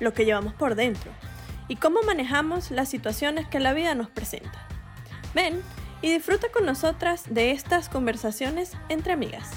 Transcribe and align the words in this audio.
lo 0.00 0.12
que 0.12 0.24
llevamos 0.24 0.54
por 0.54 0.74
dentro 0.74 1.12
y 1.68 1.76
cómo 1.76 2.02
manejamos 2.02 2.70
las 2.72 2.88
situaciones 2.88 3.46
que 3.46 3.60
la 3.60 3.72
vida 3.72 3.94
nos 3.94 4.10
presenta. 4.10 4.66
Ven 5.34 5.62
y 6.02 6.12
disfruta 6.12 6.50
con 6.50 6.66
nosotras 6.66 7.32
de 7.32 7.52
estas 7.52 7.88
conversaciones 7.88 8.76
entre 8.88 9.12
amigas. 9.12 9.50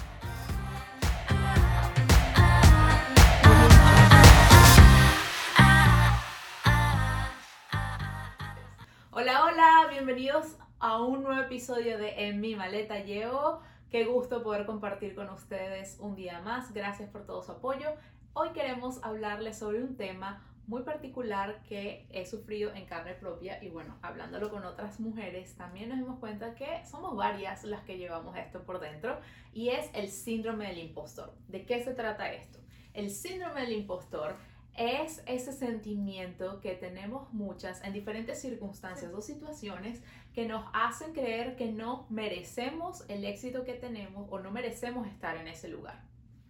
Hola, 9.11 9.45
hola, 9.45 9.87
bienvenidos 9.89 10.57
a 10.79 11.01
un 11.01 11.23
nuevo 11.23 11.41
episodio 11.41 11.97
de 11.97 12.27
En 12.27 12.41
mi 12.41 12.55
maleta 12.55 12.99
llevo. 12.99 13.61
Qué 13.89 14.05
gusto 14.05 14.43
poder 14.43 14.65
compartir 14.65 15.15
con 15.15 15.29
ustedes 15.29 15.97
un 15.99 16.15
día 16.15 16.41
más. 16.41 16.73
Gracias 16.73 17.09
por 17.09 17.25
todo 17.25 17.41
su 17.41 17.53
apoyo. 17.53 17.87
Hoy 18.35 18.49
queremos 18.49 18.97
hablarles 19.03 19.59
sobre 19.59 19.83
un 19.83 19.95
tema 19.95 20.43
muy 20.65 20.81
particular 20.81 21.61
que 21.69 22.07
he 22.09 22.25
sufrido 22.25 22.73
en 22.73 22.87
carne 22.87 23.13
propia 23.13 23.63
y 23.63 23.69
bueno, 23.69 23.99
hablándolo 24.01 24.49
con 24.49 24.65
otras 24.65 24.99
mujeres, 24.99 25.55
también 25.55 25.89
nos 25.89 25.99
dimos 25.99 26.17
cuenta 26.17 26.55
que 26.55 26.83
somos 26.83 27.15
varias 27.15 27.63
las 27.63 27.83
que 27.83 27.99
llevamos 27.99 28.35
esto 28.35 28.63
por 28.63 28.79
dentro 28.79 29.19
y 29.53 29.69
es 29.69 29.87
el 29.93 30.09
síndrome 30.09 30.65
del 30.65 30.79
impostor. 30.79 31.35
¿De 31.47 31.63
qué 31.63 31.83
se 31.83 31.93
trata 31.93 32.33
esto? 32.33 32.57
El 32.95 33.11
síndrome 33.11 33.61
del 33.61 33.73
impostor 33.73 34.35
es 34.75 35.21
ese 35.27 35.53
sentimiento 35.53 36.59
que 36.59 36.73
tenemos 36.73 37.31
muchas 37.33 37.83
en 37.83 37.93
diferentes 37.93 38.41
circunstancias 38.41 39.13
o 39.13 39.21
situaciones 39.21 40.01
que 40.33 40.47
nos 40.47 40.65
hacen 40.73 41.13
creer 41.13 41.55
que 41.55 41.71
no 41.71 42.07
merecemos 42.09 43.07
el 43.09 43.25
éxito 43.25 43.63
que 43.63 43.73
tenemos 43.73 44.27
o 44.31 44.39
no 44.39 44.49
merecemos 44.49 45.05
estar 45.05 45.37
en 45.37 45.47
ese 45.47 45.67
lugar. 45.67 46.01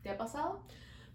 ¿Te 0.02 0.12
ha 0.12 0.18
pasado? 0.18 0.64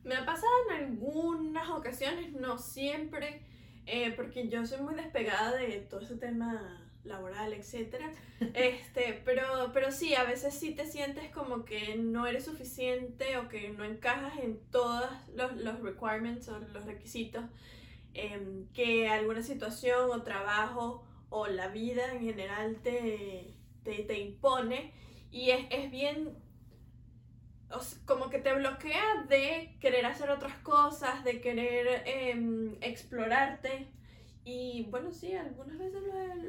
Me 0.04 0.14
ha 0.14 0.24
pasado 0.24 0.52
en 0.70 0.84
algunas 0.84 1.68
ocasiones, 1.70 2.32
no 2.32 2.58
siempre, 2.58 3.42
eh, 3.86 4.12
porque 4.16 4.48
yo 4.48 4.66
soy 4.66 4.80
muy 4.80 4.94
despegada 4.94 5.56
de 5.56 5.80
todo 5.80 6.00
ese 6.00 6.16
tema 6.16 6.88
laboral, 7.04 7.52
etc. 7.52 7.96
Este, 8.54 9.20
pero, 9.24 9.70
pero 9.72 9.90
sí, 9.90 10.14
a 10.14 10.24
veces 10.24 10.54
sí 10.54 10.74
te 10.74 10.86
sientes 10.86 11.30
como 11.30 11.64
que 11.64 11.96
no 11.96 12.26
eres 12.26 12.44
suficiente 12.44 13.36
o 13.36 13.48
que 13.48 13.70
no 13.70 13.84
encajas 13.84 14.38
en 14.38 14.60
todos 14.70 15.10
los, 15.34 15.56
los 15.56 15.80
requirements 15.80 16.48
o 16.48 16.58
los 16.58 16.84
requisitos 16.84 17.44
em, 18.14 18.68
que 18.68 19.08
alguna 19.08 19.42
situación 19.42 20.10
o 20.10 20.22
trabajo 20.22 21.04
o 21.30 21.46
la 21.48 21.68
vida 21.68 22.12
en 22.12 22.20
general 22.20 22.76
te, 22.82 23.54
te, 23.82 24.04
te 24.04 24.18
impone. 24.18 24.92
Y 25.30 25.50
es, 25.50 25.66
es 25.70 25.90
bien 25.90 26.36
como 28.06 28.30
que 28.30 28.38
te 28.38 28.54
bloquea 28.54 29.24
de 29.28 29.76
querer 29.80 30.06
hacer 30.06 30.30
otras 30.30 30.56
cosas, 30.58 31.24
de 31.24 31.40
querer 31.40 32.02
em, 32.06 32.76
explorarte. 32.80 33.88
Y 34.44 34.86
bueno, 34.90 35.12
sí, 35.12 35.34
algunas 35.34 35.76
veces 35.76 36.02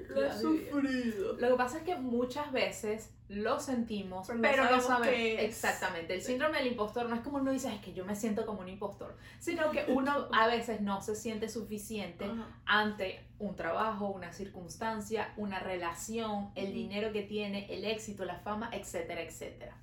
lo 0.09 0.25
he, 0.25 0.33
sufrido. 0.33 1.33
Lo 1.33 1.49
que 1.49 1.55
pasa 1.55 1.79
es 1.79 1.83
que 1.83 1.97
muchas 1.97 2.49
veces 2.53 3.11
lo 3.27 3.59
sentimos, 3.59 4.29
pero, 4.41 4.71
no 4.71 4.79
sabemos, 4.79 5.39
exactamente. 5.39 6.15
El 6.15 6.21
síndrome 6.21 6.59
del 6.59 6.67
impostor 6.67 7.09
no 7.09 7.15
es 7.15 7.21
como 7.21 7.37
uno 7.37 7.51
dice, 7.51 7.67
es 7.75 7.81
que 7.81 7.91
yo 7.91 8.05
me 8.05 8.15
siento 8.15 8.45
como 8.45 8.61
un 8.61 8.69
impostor, 8.69 9.17
sino 9.39 9.69
que 9.71 9.85
uno 9.89 10.29
a 10.33 10.47
veces 10.47 10.79
no 10.79 11.01
se 11.01 11.13
siente 11.13 11.49
suficiente 11.49 12.25
ante 12.65 13.21
un 13.37 13.57
trabajo, 13.57 14.07
una 14.07 14.31
circunstancia, 14.31 15.33
una 15.35 15.59
relación, 15.59 16.51
el 16.55 16.73
dinero 16.73 17.11
que 17.11 17.23
tiene, 17.23 17.67
el 17.69 17.83
éxito, 17.83 18.23
la 18.23 18.39
fama, 18.39 18.69
etcétera, 18.71 19.21
etcétera. 19.21 19.75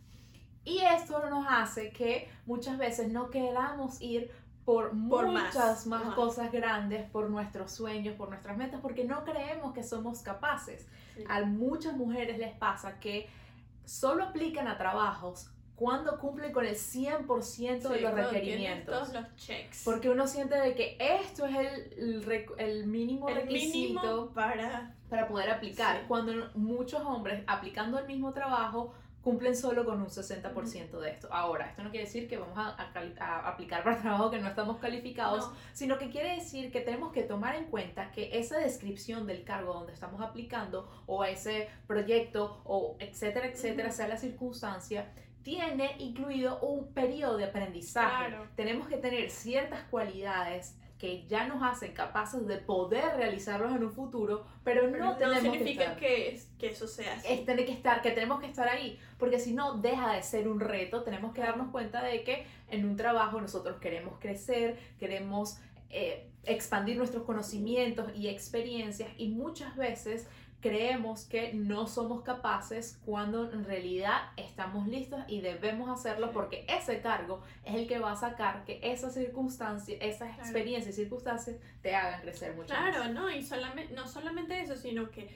Y 0.67 0.81
esto 0.81 1.31
nos 1.31 1.47
hace 1.49 1.91
que 1.91 2.29
muchas 2.45 2.77
veces 2.77 3.11
no 3.11 3.31
queramos 3.31 4.03
ir 4.03 4.31
por, 4.65 4.93
muchas 4.95 5.87
más, 5.87 6.15
cosas 6.17 6.51
grandes, 6.51 7.09
por 7.09 7.31
nuestros 7.31 7.71
sueños, 7.71 8.17
por 8.17 8.31
nuestras 8.31 8.57
metas, 8.57 8.81
porque 8.81 9.05
no 9.05 9.25
creemos 9.25 9.73
que 9.73 9.85
somos 9.85 10.23
capaces. 10.23 10.87
A 11.29 11.43
muchas 11.43 11.97
mujeres 11.97 12.37
les 12.39 12.53
pasa 12.53 12.99
que 12.99 13.29
solo 13.85 14.25
aplican 14.25 14.67
a 14.67 14.77
trabajos 14.77 15.49
cuando 15.77 16.19
cumplen 16.19 16.53
con 16.53 16.67
el 16.67 16.75
100% 16.75 17.89
de 17.89 18.01
los 18.01 18.13
requerimientos. 18.13 19.13
Todos 19.13 19.13
los 19.15 19.37
checks. 19.37 19.83
Porque 19.85 20.11
uno 20.11 20.27
siente 20.27 20.57
de 20.57 20.75
que 20.75 20.97
esto 20.99 21.47
es 21.47 21.55
el, 21.55 22.53
el, 22.59 22.87
mínimo 22.87 23.29
requisito 23.29 24.33
para... 24.35 24.97
para 25.09 25.29
poder 25.29 25.51
aplicar. 25.51 26.09
Cuando 26.09 26.51
muchos 26.55 27.03
hombres 27.03 27.45
aplicando 27.47 28.01
el 28.01 28.07
mismo 28.07 28.33
trabajo 28.33 28.95
cumplen 29.27 29.57
solo 29.57 29.85
con 29.85 30.01
un 30.01 30.07
60% 30.07 31.01
de 31.01 31.11
esto. 31.11 31.27
Ahora, 31.33 31.67
esto 31.67 31.83
no 31.83 31.91
quiere 31.91 32.07
decir 32.07 32.29
que 32.29 32.37
vamos 32.37 32.57
a, 32.57 32.77
aplicar 33.49 33.83
para 33.83 33.99
trabajo 34.01 34.31
que 34.31 34.39
no 34.39 34.47
estamos 34.47 34.79
calificados, 34.79 35.51
sino 35.73 35.99
que 35.99 36.11
quiere 36.11 36.37
decir 36.37 36.71
que 36.71 36.81
tenemos 36.81 37.11
que 37.11 37.25
tomar 37.25 37.57
en 37.57 37.65
cuenta 37.65 38.13
que 38.13 38.39
esa 38.39 38.61
descripción 38.61 39.27
del 39.27 39.43
cargo 39.43 39.75
donde 39.75 39.93
estamos 39.93 40.21
aplicando 40.21 40.89
o 41.07 41.25
ese 41.25 41.69
proyecto 41.89 42.63
o 42.63 42.95
etcétera, 43.01 43.49
etcétera, 43.49 43.91
sea 43.91 44.07
la 44.07 44.17
circunstancia, 44.17 45.13
tiene 45.43 45.97
incluido 45.99 46.61
un 46.61 46.93
periodo 46.95 47.37
de 47.37 47.47
aprendizaje. 47.47 48.33
Tenemos 48.55 48.87
que 48.87 48.97
tener 48.97 49.29
ciertas 49.31 49.83
cualidades 49.91 50.77
que 50.99 51.27
ya 51.27 51.47
nos 51.47 51.63
hacen 51.63 51.93
capaces 51.93 52.47
de 52.47 52.57
poder 52.57 53.17
realizarlos 53.17 53.73
en 53.75 53.85
un 53.85 53.93
futuro, 53.93 54.47
pero 54.65 54.89
no, 54.89 54.99
no 54.99 55.17
tenemos 55.17 55.43
significa 55.43 55.97
que, 55.97 56.41
que, 56.59 56.71
eso 56.71 56.89
sea 56.89 57.15
así. 57.15 57.27
Es 57.29 57.45
tener 57.45 57.67
que 57.67 57.73
estar, 57.73 58.01
que 58.01 58.13
tenemos 58.13 58.41
que 58.41 58.47
estar 58.47 58.67
ahí, 58.67 58.99
porque 59.19 59.39
si 59.39 59.53
no 59.53 59.75
deja 59.75 60.15
de 60.15 60.23
ser 60.23 60.49
un 60.49 60.59
reto, 60.59 61.03
tenemos 61.03 61.35
que 61.35 61.43
darnos 61.43 61.71
cuenta 61.71 62.03
de 62.03 62.23
que 62.25 62.47
en 62.71 62.87
un 62.87 62.97
trabajo 62.97 63.41
nosotros 63.41 63.79
queremos 63.79 64.19
crecer, 64.19 64.79
queremos 64.99 65.59
eh, 65.91 66.31
expandir 66.45 66.97
nuestros 66.97 67.25
conocimientos 67.25 68.07
y 68.15 68.29
experiencias 68.29 69.11
y 69.19 69.29
muchas 69.29 69.77
veces 69.77 70.27
creemos 70.61 71.25
que 71.25 71.53
no 71.55 71.87
somos 71.87 72.23
capaces 72.23 72.99
cuando 73.05 73.53
en 73.53 73.65
realidad 73.65 74.31
estamos 74.37 74.89
listos 74.89 75.21
y 75.29 75.41
debemos 75.41 75.89
hacerlo 75.89 76.33
porque 76.33 76.65
ese 76.69 77.01
cargo 77.01 77.43
es 77.65 77.75
el 77.75 77.87
que 77.87 77.99
va 77.99 78.13
a 78.13 78.17
sacar 78.17 78.65
que 78.65 78.81
esas 78.83 79.15
circunstancias, 79.15 79.99
esas 80.01 80.37
experiencias 80.39 80.97
y 80.97 81.03
circunstancias 81.03 81.57
te 81.83 81.95
hagan 81.95 82.21
crecer 82.23 82.55
mucho 82.55 82.69
Claro, 82.69 83.13
no, 83.13 83.31
y 83.31 83.43
solamente, 83.43 83.95
no 83.95 84.09
solamente 84.09 84.61
eso, 84.61 84.77
sino 84.77 85.11
que 85.11 85.29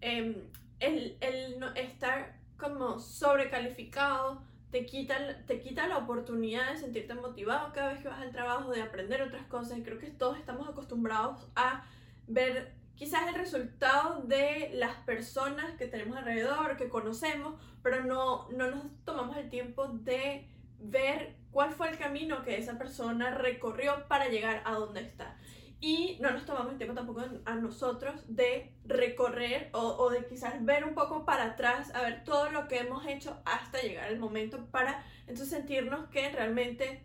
em, 0.00 0.36
el, 0.80 1.16
el 1.20 1.58
no 1.58 1.74
estar 1.74 2.36
como 2.56 2.98
sobrecalificado 2.98 4.42
te 4.70 4.86
quita, 4.86 5.44
te 5.46 5.60
quita 5.60 5.86
la 5.86 5.98
oportunidad 5.98 6.72
de 6.72 6.78
sentirte 6.78 7.14
motivado 7.14 7.72
cada 7.74 7.92
vez 7.92 8.02
que 8.02 8.08
vas 8.08 8.20
al 8.20 8.32
trabajo, 8.32 8.70
de 8.70 8.80
aprender 8.80 9.20
otras 9.20 9.46
cosas. 9.46 9.76
Y 9.76 9.82
creo 9.82 9.98
que 9.98 10.08
todos 10.08 10.38
estamos 10.38 10.66
acostumbrados 10.66 11.46
a 11.54 11.84
ver 12.26 12.72
quizás 12.96 13.26
el 13.28 13.34
resultado 13.34 14.22
de 14.22 14.70
las 14.74 14.96
personas 15.04 15.76
que 15.76 15.86
tenemos 15.86 16.16
alrededor, 16.16 16.76
que 16.76 16.88
conocemos, 16.88 17.60
pero 17.82 18.04
no, 18.04 18.48
no 18.50 18.70
nos 18.70 18.84
tomamos 19.04 19.36
el 19.36 19.48
tiempo 19.48 19.88
de 19.88 20.48
ver 20.78 21.36
cuál 21.50 21.72
fue 21.72 21.90
el 21.90 21.98
camino 21.98 22.42
que 22.42 22.56
esa 22.58 22.78
persona 22.78 23.30
recorrió 23.30 24.06
para 24.08 24.28
llegar 24.28 24.62
a 24.64 24.74
donde 24.74 25.00
está. 25.00 25.36
Y 25.80 26.16
no 26.20 26.30
nos 26.30 26.46
tomamos 26.46 26.70
el 26.72 26.78
tiempo 26.78 26.94
tampoco 26.94 27.24
a 27.44 27.54
nosotros 27.56 28.14
de 28.28 28.72
recorrer 28.84 29.68
o, 29.72 30.10
de 30.10 30.24
quizás 30.26 30.64
ver 30.64 30.84
un 30.84 30.94
poco 30.94 31.24
para 31.24 31.44
atrás, 31.44 31.92
a 31.94 32.02
ver 32.02 32.22
todo 32.22 32.50
lo 32.50 32.68
que 32.68 32.78
hemos 32.78 33.04
hecho 33.04 33.42
hasta 33.44 33.80
llegar 33.80 34.06
al 34.06 34.20
momento 34.20 34.64
para 34.70 35.04
entonces 35.22 35.48
sentirnos 35.48 36.08
que 36.10 36.30
realmente 36.30 37.04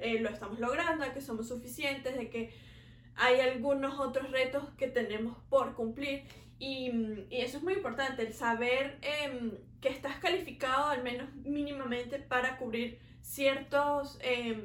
eh, 0.00 0.18
lo 0.18 0.30
estamos 0.30 0.58
logrando, 0.58 1.04
que 1.14 1.20
somos 1.20 1.46
suficientes, 1.46 2.16
de 2.16 2.28
que 2.28 2.52
hay 3.18 3.40
algunos 3.40 3.98
otros 3.98 4.30
retos 4.30 4.64
que 4.76 4.88
tenemos 4.88 5.36
por 5.48 5.74
cumplir 5.74 6.24
y, 6.58 6.90
y 7.30 7.40
eso 7.40 7.58
es 7.58 7.62
muy 7.62 7.74
importante, 7.74 8.22
el 8.22 8.32
saber 8.32 8.98
em, 9.02 9.52
que 9.80 9.88
estás 9.88 10.16
calificado 10.18 10.86
al 10.86 11.02
menos 11.02 11.32
mínimamente 11.44 12.18
para 12.18 12.56
cubrir 12.56 12.98
ciertos, 13.20 14.18
eh, 14.22 14.60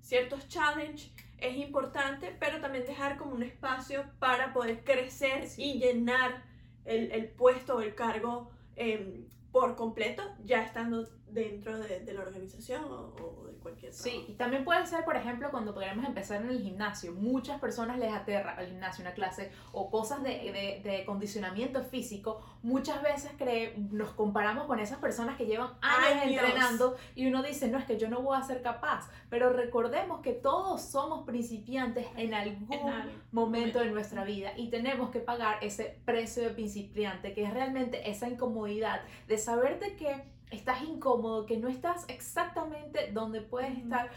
ciertos 0.00 0.48
challenges 0.48 1.12
es 1.38 1.56
importante, 1.56 2.36
pero 2.38 2.60
también 2.60 2.86
dejar 2.86 3.16
como 3.16 3.34
un 3.34 3.42
espacio 3.42 4.04
para 4.18 4.52
poder 4.52 4.84
crecer 4.84 5.44
y 5.56 5.74
llenar 5.74 6.44
el, 6.84 7.10
el, 7.12 7.28
puesto 7.28 7.76
o 7.76 7.80
el 7.80 7.94
cargo 7.94 8.50
em, 8.76 9.26
por 9.50 9.76
completo, 9.76 10.22
ya 10.44 10.62
estando 10.62 11.08
dentro 11.32 11.78
de, 11.78 12.00
de 12.00 12.12
la 12.12 12.20
organización 12.22 12.84
o, 12.84 13.14
o 13.20 13.46
de 13.46 13.58
cualquier 13.58 13.92
trabajo. 13.92 14.10
Sí, 14.10 14.24
y 14.28 14.34
también 14.34 14.64
puede 14.64 14.86
ser, 14.86 15.04
por 15.04 15.16
ejemplo, 15.16 15.50
cuando 15.50 15.74
queremos 15.74 16.04
empezar 16.04 16.42
en 16.42 16.50
el 16.50 16.60
gimnasio. 16.60 17.12
Muchas 17.12 17.60
personas 17.60 17.98
les 17.98 18.12
aterra 18.12 18.54
al 18.56 18.66
gimnasio, 18.66 19.02
una 19.02 19.14
clase 19.14 19.50
o 19.72 19.90
cosas 19.90 20.22
de, 20.22 20.30
de, 20.30 20.88
de 20.88 21.04
condicionamiento 21.04 21.82
físico. 21.84 22.40
Muchas 22.62 23.02
veces 23.02 23.32
cree, 23.36 23.74
nos 23.90 24.10
comparamos 24.10 24.66
con 24.66 24.78
esas 24.78 24.98
personas 24.98 25.36
que 25.36 25.46
llevan 25.46 25.70
años, 25.80 26.22
Años. 26.22 26.34
entrenando 26.42 26.96
y 27.14 27.26
uno 27.26 27.42
dice, 27.42 27.68
no, 27.68 27.78
es 27.78 27.84
que 27.84 27.98
yo 27.98 28.08
no 28.08 28.22
voy 28.22 28.36
a 28.38 28.42
ser 28.42 28.62
capaz. 28.62 29.10
Pero 29.30 29.52
recordemos 29.52 30.20
que 30.20 30.32
todos 30.32 30.82
somos 30.82 31.24
principiantes 31.24 32.06
en 32.16 32.34
algún 32.34 32.72
En 32.72 33.22
momento 33.32 33.80
de 33.80 33.90
nuestra 33.90 34.24
vida 34.24 34.52
y 34.56 34.68
tenemos 34.70 35.10
que 35.10 35.20
pagar 35.20 35.56
ese 35.62 35.98
precio 36.04 36.42
de 36.42 36.50
principiante, 36.50 37.32
que 37.32 37.44
es 37.44 37.52
realmente 37.52 38.10
esa 38.10 38.28
incomodidad 38.28 39.00
de 39.28 39.38
saber 39.38 39.78
de 39.80 39.96
que 39.96 40.31
estás 40.52 40.82
incómodo, 40.82 41.46
que 41.46 41.56
no 41.56 41.68
estás 41.68 42.04
exactamente 42.08 43.10
donde 43.12 43.40
puedes 43.40 43.72
Ujú. 43.72 43.82
estar, 43.82 44.10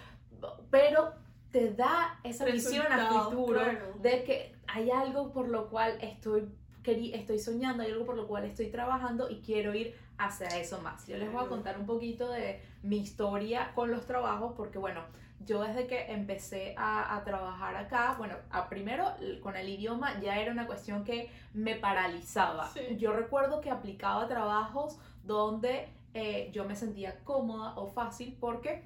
pero 0.69 1.13
te 1.51 1.73
da 1.73 2.19
esa 2.23 2.45
visión 2.45 2.85
a 2.91 3.23
futuro 3.23 3.61
claro. 3.61 3.93
de 4.01 4.23
que 4.23 4.55
hay 4.67 4.91
algo 4.91 5.31
por 5.31 5.47
lo 5.47 5.69
cual 5.69 5.97
estoy 6.01 6.49
estoy 6.91 7.39
soñando, 7.39 7.81
hay 7.81 7.91
algo 7.91 8.05
por 8.05 8.15
lo 8.15 8.27
cual 8.27 8.45
estoy 8.45 8.67
trabajando 8.67 9.27
y 9.29 9.41
quiero 9.41 9.73
ir 9.73 9.95
hacia 10.19 10.47
eso 10.59 10.81
más. 10.81 11.07
Yo 11.07 11.17
les 11.17 11.31
voy 11.31 11.43
a 11.43 11.47
contar 11.47 11.79
un 11.79 11.85
poquito 11.85 12.29
de 12.29 12.61
mi 12.83 12.97
historia 12.97 13.71
con 13.73 13.89
los 13.89 14.05
trabajos 14.05 14.53
porque 14.55 14.77
bueno, 14.77 15.01
yo 15.45 15.61
desde 15.63 15.87
que 15.87 16.11
empecé 16.11 16.75
a, 16.77 17.15
a 17.15 17.23
trabajar 17.23 17.75
acá, 17.75 18.15
bueno, 18.17 18.35
a 18.51 18.69
primero 18.69 19.13
con 19.41 19.55
el 19.55 19.67
idioma 19.67 20.19
ya 20.21 20.39
era 20.39 20.51
una 20.51 20.67
cuestión 20.67 21.03
que 21.03 21.31
me 21.53 21.75
paralizaba. 21.75 22.69
Sí. 22.69 22.81
Yo 22.97 23.13
recuerdo 23.13 23.61
que 23.61 23.71
aplicaba 23.71 24.27
trabajos 24.27 24.99
donde 25.23 25.89
eh, 26.15 26.49
yo 26.53 26.65
me 26.65 26.75
sentía 26.75 27.23
cómoda 27.23 27.75
o 27.77 27.85
fácil 27.87 28.35
porque 28.39 28.83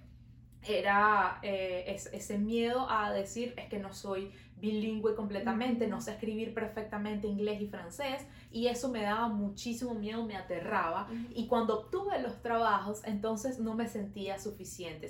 era 0.68 1.40
eh, 1.42 1.86
es- 1.88 2.08
ese 2.12 2.38
miedo 2.38 2.90
a 2.90 3.12
decir 3.14 3.54
es 3.58 3.70
que 3.70 3.80
no 3.80 3.94
soy 3.94 4.32
bilingüe 4.58 5.16
completamente, 5.16 5.88
no 5.88 6.02
sé 6.02 6.12
escribir 6.12 6.54
perfectamente 6.54 7.28
inglés 7.28 7.62
y 7.62 7.68
francés 7.68 8.26
y 8.52 8.68
eso 8.68 8.90
me 8.90 9.04
daba 9.04 9.30
muchísimo 9.30 9.94
miedo, 9.94 10.26
me 10.26 10.36
aterraba. 10.36 11.08
Y 11.34 11.48
cuando 11.48 11.80
obtuve 11.80 12.22
los 12.22 12.42
trabajos, 12.42 13.02
entonces 13.06 13.60
no 13.60 13.74
me 13.76 13.88
sentía 13.88 14.38
suficiente. 14.38 15.08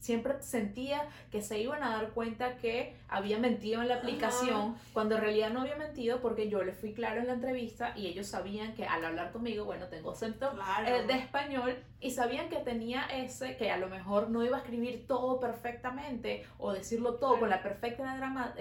Siempre 0.00 0.40
sentía 0.40 1.02
que 1.30 1.42
se 1.42 1.60
iban 1.60 1.82
a 1.82 1.90
dar 1.90 2.10
cuenta 2.10 2.56
que 2.56 2.96
había 3.06 3.38
mentido 3.38 3.82
en 3.82 3.88
la 3.88 3.94
Ajá. 3.96 4.02
aplicación, 4.02 4.76
cuando 4.94 5.16
en 5.16 5.20
realidad 5.20 5.50
no 5.50 5.60
había 5.60 5.76
mentido 5.76 6.20
porque 6.22 6.48
yo 6.48 6.62
les 6.64 6.74
fui 6.76 6.94
claro 6.94 7.20
en 7.20 7.26
la 7.26 7.34
entrevista 7.34 7.92
y 7.96 8.06
ellos 8.06 8.26
sabían 8.26 8.74
que 8.74 8.86
al 8.86 9.04
hablar 9.04 9.30
conmigo, 9.30 9.66
bueno, 9.66 9.86
tengo 9.88 10.12
acento 10.12 10.50
Claro. 10.52 10.88
eh, 10.88 11.06
de 11.06 11.12
español 11.12 11.76
y 12.00 12.12
sabían 12.12 12.48
que 12.48 12.56
tenía 12.56 13.02
ese, 13.12 13.58
que 13.58 13.70
a 13.70 13.76
lo 13.76 13.88
mejor 13.90 14.30
no 14.30 14.42
iba 14.42 14.56
a 14.56 14.60
escribir 14.60 15.06
todo 15.06 15.38
perfectamente 15.38 16.46
o 16.56 16.72
decirlo 16.72 17.16
todo 17.16 17.38
con 17.38 17.50
la 17.50 17.62
perfecta 17.62 18.16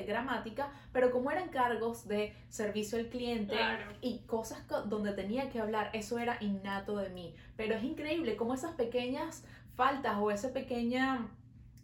gramática, 0.06 0.71
pero 0.92 1.09
como 1.12 1.31
eran 1.31 1.47
cargos 1.47 2.06
de 2.07 2.35
servicio 2.50 3.00
al 3.00 3.07
cliente, 3.07 3.56
Claro. 3.56 3.85
y 4.01 4.19
cosas 4.25 4.59
co- 4.68 4.81
donde 4.81 5.13
tenía 5.13 5.50
que 5.50 5.62
hablar, 5.62 5.89
eso 5.94 6.19
era 6.19 6.35
innato 6.42 6.97
de 6.97 7.09
mí. 7.12 7.33
Pero 7.56 7.75
es 7.75 7.83
increíble 7.83 8.35
cómo 8.35 8.53
esas 8.53 8.74
pequeñas 8.75 9.45
faltas 9.80 10.18
o 10.20 10.30
ese 10.30 10.50
pequeña, 10.50 11.26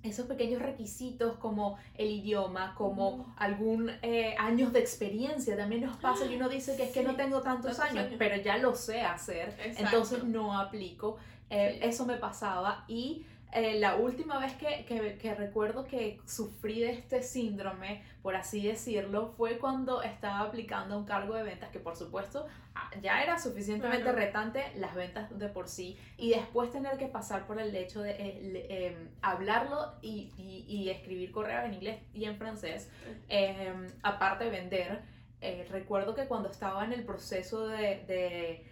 esos 0.03 0.25
pequeños 0.27 0.61
requisitos 0.61 1.37
como 1.37 1.77
el 1.97 2.09
idioma, 2.11 2.75
como 2.75 3.33
algún 3.37 3.89
eh, 4.01 4.35
años 4.37 4.73
de 4.73 4.79
experiencia, 4.79 5.55
también 5.55 5.85
nos 5.85 5.95
pasa 5.95 6.25
y 6.25 6.35
uno 6.35 6.49
dice 6.49 6.75
que 6.75 6.83
es 6.83 6.91
que 6.91 7.03
no 7.03 7.15
tengo 7.15 7.41
tantos 7.41 7.77
tantos 7.77 7.79
años, 7.79 8.05
años. 8.07 8.15
pero 8.19 8.35
ya 8.35 8.57
lo 8.57 8.75
sé 8.75 8.99
hacer, 9.01 9.47
Exacto. 9.63 9.81
entonces 9.81 10.23
no 10.25 10.59
aplico. 10.59 11.15
Eh, 11.49 11.77
Sí. 11.79 11.87
Eso 11.89 12.05
me 12.05 12.17
pasaba 12.17 12.83
y 12.89 13.25
eh, 13.55 13.79
la 13.79 13.95
última 13.95 14.37
vez 14.39 14.53
que, 14.53 14.85
que- 14.85 15.17
que 15.17 15.33
recuerdo 15.33 15.85
que 15.87 16.19
sufrí 16.25 16.79
de 16.81 16.91
este 16.91 17.23
síndrome, 17.23 18.03
por 18.21 18.35
así 18.35 18.61
decirlo, 18.67 19.33
fue 19.37 19.57
cuando 19.57 20.01
estaba 20.03 20.41
aplicando 20.41 20.97
un 20.97 21.05
cargo 21.05 21.33
de 21.35 21.43
ventas 21.43 21.69
que 21.71 21.79
por 21.79 21.95
supuesto 21.95 22.45
ah, 22.75 22.91
ya 23.01 23.23
era 23.23 23.39
suficientemente 23.39 24.03
Claro. 24.03 24.17
retante 24.17 24.63
las 24.75 24.93
ventas 24.93 25.37
de 25.39 25.47
por 25.49 25.67
sí 25.67 25.97
y 26.17 26.31
después 26.31 26.71
tener 26.71 26.97
que 26.97 27.07
pasar 27.07 27.47
por 27.47 27.59
el 27.59 27.75
hecho 27.75 28.01
de 28.01 28.11
eh, 28.11 28.39
le- 28.43 28.87
em, 28.87 29.09
hablarlo 29.21 29.93
y, 30.01 30.31
y- 30.37 30.65
y 30.67 30.89
escribir 30.89 31.31
correos 31.31 31.65
en 31.65 31.73
inglés 31.75 31.99
y 32.13 32.25
en 32.25 32.35
francés, 32.37 32.89
em, 33.29 33.87
aparte 34.03 34.43
de 34.45 34.49
vender. 34.51 35.01
eh, 35.41 35.67
recuerdo 35.69 36.15
que 36.15 36.25
cuando 36.25 36.49
estaba 36.49 36.83
en 36.85 36.91
el 36.93 37.03
proceso 37.05 37.67
de, 37.67 38.03
de 38.07 38.65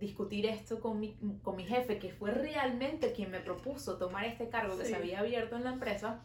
discutir 0.00 0.46
esto 0.46 0.80
con 0.80 0.98
mi, 0.98 1.14
con 1.42 1.56
mi 1.56 1.64
jefe, 1.64 1.98
que 1.98 2.10
fue 2.12 2.30
realmente 2.32 3.12
quien 3.12 3.30
me 3.30 3.40
propuso 3.40 3.98
tomar 3.98 4.24
este 4.24 4.48
cargo 4.48 4.76
que 4.78 4.84
Sí. 4.84 4.90
se 4.90 4.96
había 4.96 5.20
abierto 5.20 5.56
en 5.56 5.64
la 5.64 5.70
empresa, 5.70 6.20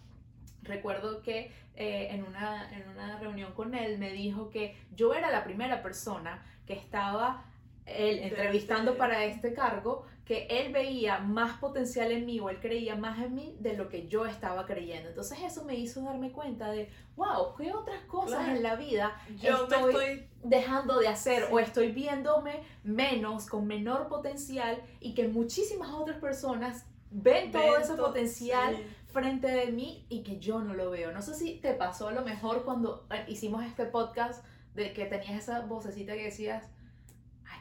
recuerdo 0.63 1.21
que 1.21 1.51
eh, 1.75 2.07
en, 2.11 2.23
una, 2.23 2.71
en 2.75 2.87
una 2.89 3.19
reunión 3.19 3.51
con 3.53 3.75
él 3.75 3.97
me 3.99 4.11
dijo 4.13 4.49
que 4.49 4.75
yo 4.95 5.13
era 5.13 5.29
la 5.29 5.43
primera 5.43 5.83
persona 5.83 6.43
que 6.65 6.73
estaba 6.73 7.43
él 7.85 8.19
entrevistando 8.19 8.91
Desde- 8.91 8.99
para 8.99 9.25
este 9.25 9.53
cargo, 9.53 10.05
que 10.25 10.47
él 10.49 10.73
veía 10.73 11.19
más 11.19 11.59
potencial 11.59 12.11
en 12.11 12.25
mí 12.25 12.39
o 12.39 12.49
él 12.49 12.59
creía 12.59 12.95
más 12.95 13.19
en 13.23 13.35
mí 13.35 13.55
de 13.59 13.77
lo 13.77 13.89
que 13.89 14.07
yo 14.07 14.25
estaba 14.25 14.65
creyendo. 14.65 15.09
Entonces 15.09 15.37
eso 15.45 15.63
me 15.65 15.75
hizo 15.75 16.01
darme 16.01 16.31
cuenta 16.31 16.71
de, 16.71 16.89
wow, 17.15 17.53
¿qué 17.55 17.71
otras 17.71 18.01
cosas 18.05 18.39
Claro. 18.39 18.55
en 18.57 18.63
la 18.63 18.75
vida 18.75 19.15
Yo 19.39 19.65
estoy- 19.65 19.89
estoy 19.91 20.27
dejando 20.43 20.97
de 20.99 21.09
hacer 21.09 21.43
Sí. 21.43 21.49
o 21.51 21.59
estoy 21.59 21.91
viéndome 21.91 22.63
menos, 22.83 23.45
con 23.45 23.67
menor 23.67 24.07
potencial 24.07 24.81
y 24.99 25.13
que 25.13 25.27
muchísimas 25.27 25.91
otras 25.91 26.17
personas 26.17 26.87
ven 27.11 27.51
todo 27.51 27.77
ese 27.77 27.93
potencial 27.93 28.75
sí. 28.77 28.83
frente 29.05 29.47
de 29.47 29.67
mí 29.71 30.07
y 30.09 30.23
que 30.23 30.39
yo 30.39 30.59
no 30.59 30.73
lo 30.73 30.89
veo. 30.89 31.11
No 31.11 31.21
sé 31.21 31.35
si 31.35 31.59
te 31.59 31.73
pasó 31.75 32.07
a 32.07 32.11
lo 32.13 32.23
mejor 32.23 32.65
cuando 32.65 33.05
eh, 33.11 33.25
hicimos 33.27 33.63
este 33.63 33.85
podcast 33.85 34.43
de 34.73 34.91
que 34.91 35.05
tenías 35.05 35.35
esa 35.43 35.61
vocecita 35.61 36.13
que 36.15 36.23
decías, 36.25 36.67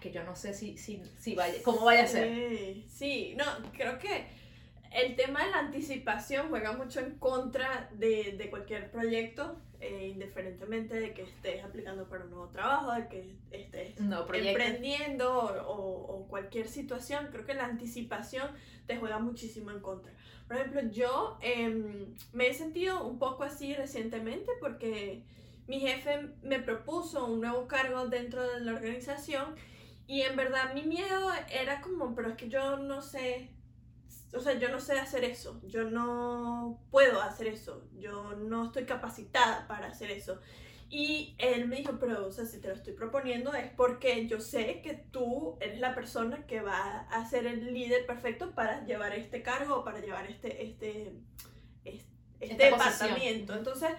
que 0.05 0.13
yo 0.13 0.23
no 0.23 0.37
sé 0.37 0.53
si, 0.53 0.77
si, 0.77 1.03
si 1.19 1.35
vaya, 1.35 1.55
cómo 1.63 1.83
vaya 1.87 2.05
a 2.05 2.07
ser. 2.07 2.29
Sí, 2.29 2.85
sí, 2.91 3.35
no, 3.39 3.45
creo 3.73 3.99
que 3.99 4.27
el 4.93 5.17
tema 5.17 5.43
de 5.43 5.51
la 5.51 5.61
anticipación 5.61 6.51
juega 6.51 6.73
mucho 6.73 7.01
en 7.01 7.19
contra 7.19 7.89
de, 7.95 8.35
de 8.37 8.51
cualquier 8.51 8.91
proyecto, 8.91 9.57
eh, 9.81 10.09
indiferentemente 10.13 11.01
de 11.01 11.15
que 11.15 11.23
estés 11.23 11.65
aplicando 11.65 12.07
para 12.07 12.25
un 12.25 12.31
nuevo 12.33 12.49
trabajo, 12.49 12.93
de 12.93 13.09
que 13.09 13.35
estés 13.51 13.99
No, 13.99 14.27
emprendiendo 14.35 15.33
o, 15.67 16.17
o 16.17 16.29
cualquier 16.29 16.69
situación, 16.69 17.29
creo 17.33 17.47
que 17.47 17.55
la 17.55 17.65
anticipación 17.65 18.51
te 18.87 18.99
juega 18.99 19.19
muchísimo 19.19 19.71
en 19.71 19.81
contra. 19.81 20.13
Por 20.47 20.59
ejemplo, 20.59 20.83
yo 20.91 21.39
em, 21.41 22.15
me 22.35 22.49
he 22.49 22.53
sentido 22.53 23.07
un 23.07 23.19
poco 23.19 23.45
así 23.45 23.73
recientemente 23.73 24.53
porque 24.61 25.23
mi 25.67 25.81
jefe 25.81 26.29
me 26.43 26.59
propuso 26.61 27.25
un 27.25 27.41
nuevo 27.41 27.67
cargo 27.67 28.07
dentro 28.09 28.47
de 28.47 28.61
la 28.61 28.75
organización 28.75 29.55
y 30.07 30.23
en 30.23 30.37
verdad 30.37 30.75
mi 30.75 30.83
miedo 30.83 31.31
era 31.51 31.81
como, 31.81 32.15
pero 32.15 32.31
es 32.31 32.37
que 32.37 32.49
yo 32.49 32.77
no 32.77 33.01
sé, 33.01 33.51
o 34.35 34.41
sea, 34.41 34.59
yo 34.59 34.69
no 34.69 34.81
sé 34.81 34.99
hacer 34.99 35.25
eso, 35.25 35.61
yo 35.67 35.85
no 35.85 36.81
puedo 36.91 37.23
hacer 37.23 37.47
eso, 37.47 37.89
yo 37.99 38.35
no 38.35 38.67
estoy 38.67 38.85
capacitada 38.85 39.67
para 39.67 39.89
hacer 39.89 40.11
eso. 40.11 40.41
Y 40.91 41.35
él 41.39 41.67
me 41.67 41.77
dijo, 41.77 41.99
pero, 41.99 42.27
o 42.27 42.31
sea, 42.31 42.45
si 42.45 42.61
te 42.61 42.69
lo 42.69 42.75
estoy 42.75 42.93
proponiendo 42.93 43.53
es 43.55 43.71
porque 43.73 44.29
yo 44.29 44.39
sé 44.41 44.81
que 44.83 44.93
tú 44.95 45.57
eres 45.61 45.81
la 45.81 45.95
persona 45.95 46.47
que 46.47 46.61
va 46.61 47.01
a 47.11 47.29
ser 47.29 47.47
el 47.47 47.73
líder 47.73 48.07
perfecto 48.07 48.55
para 48.55 48.85
llevar 48.85 49.15
este 49.15 49.43
cargo 49.43 49.83
para 49.83 50.01
llevar 50.01 50.27
este, 50.27 50.65
este, 50.65 51.13
este, 51.85 52.07
este 52.39 52.71
posición. 52.71 53.09
departamento. 53.09 53.55
Entonces, 53.55 53.91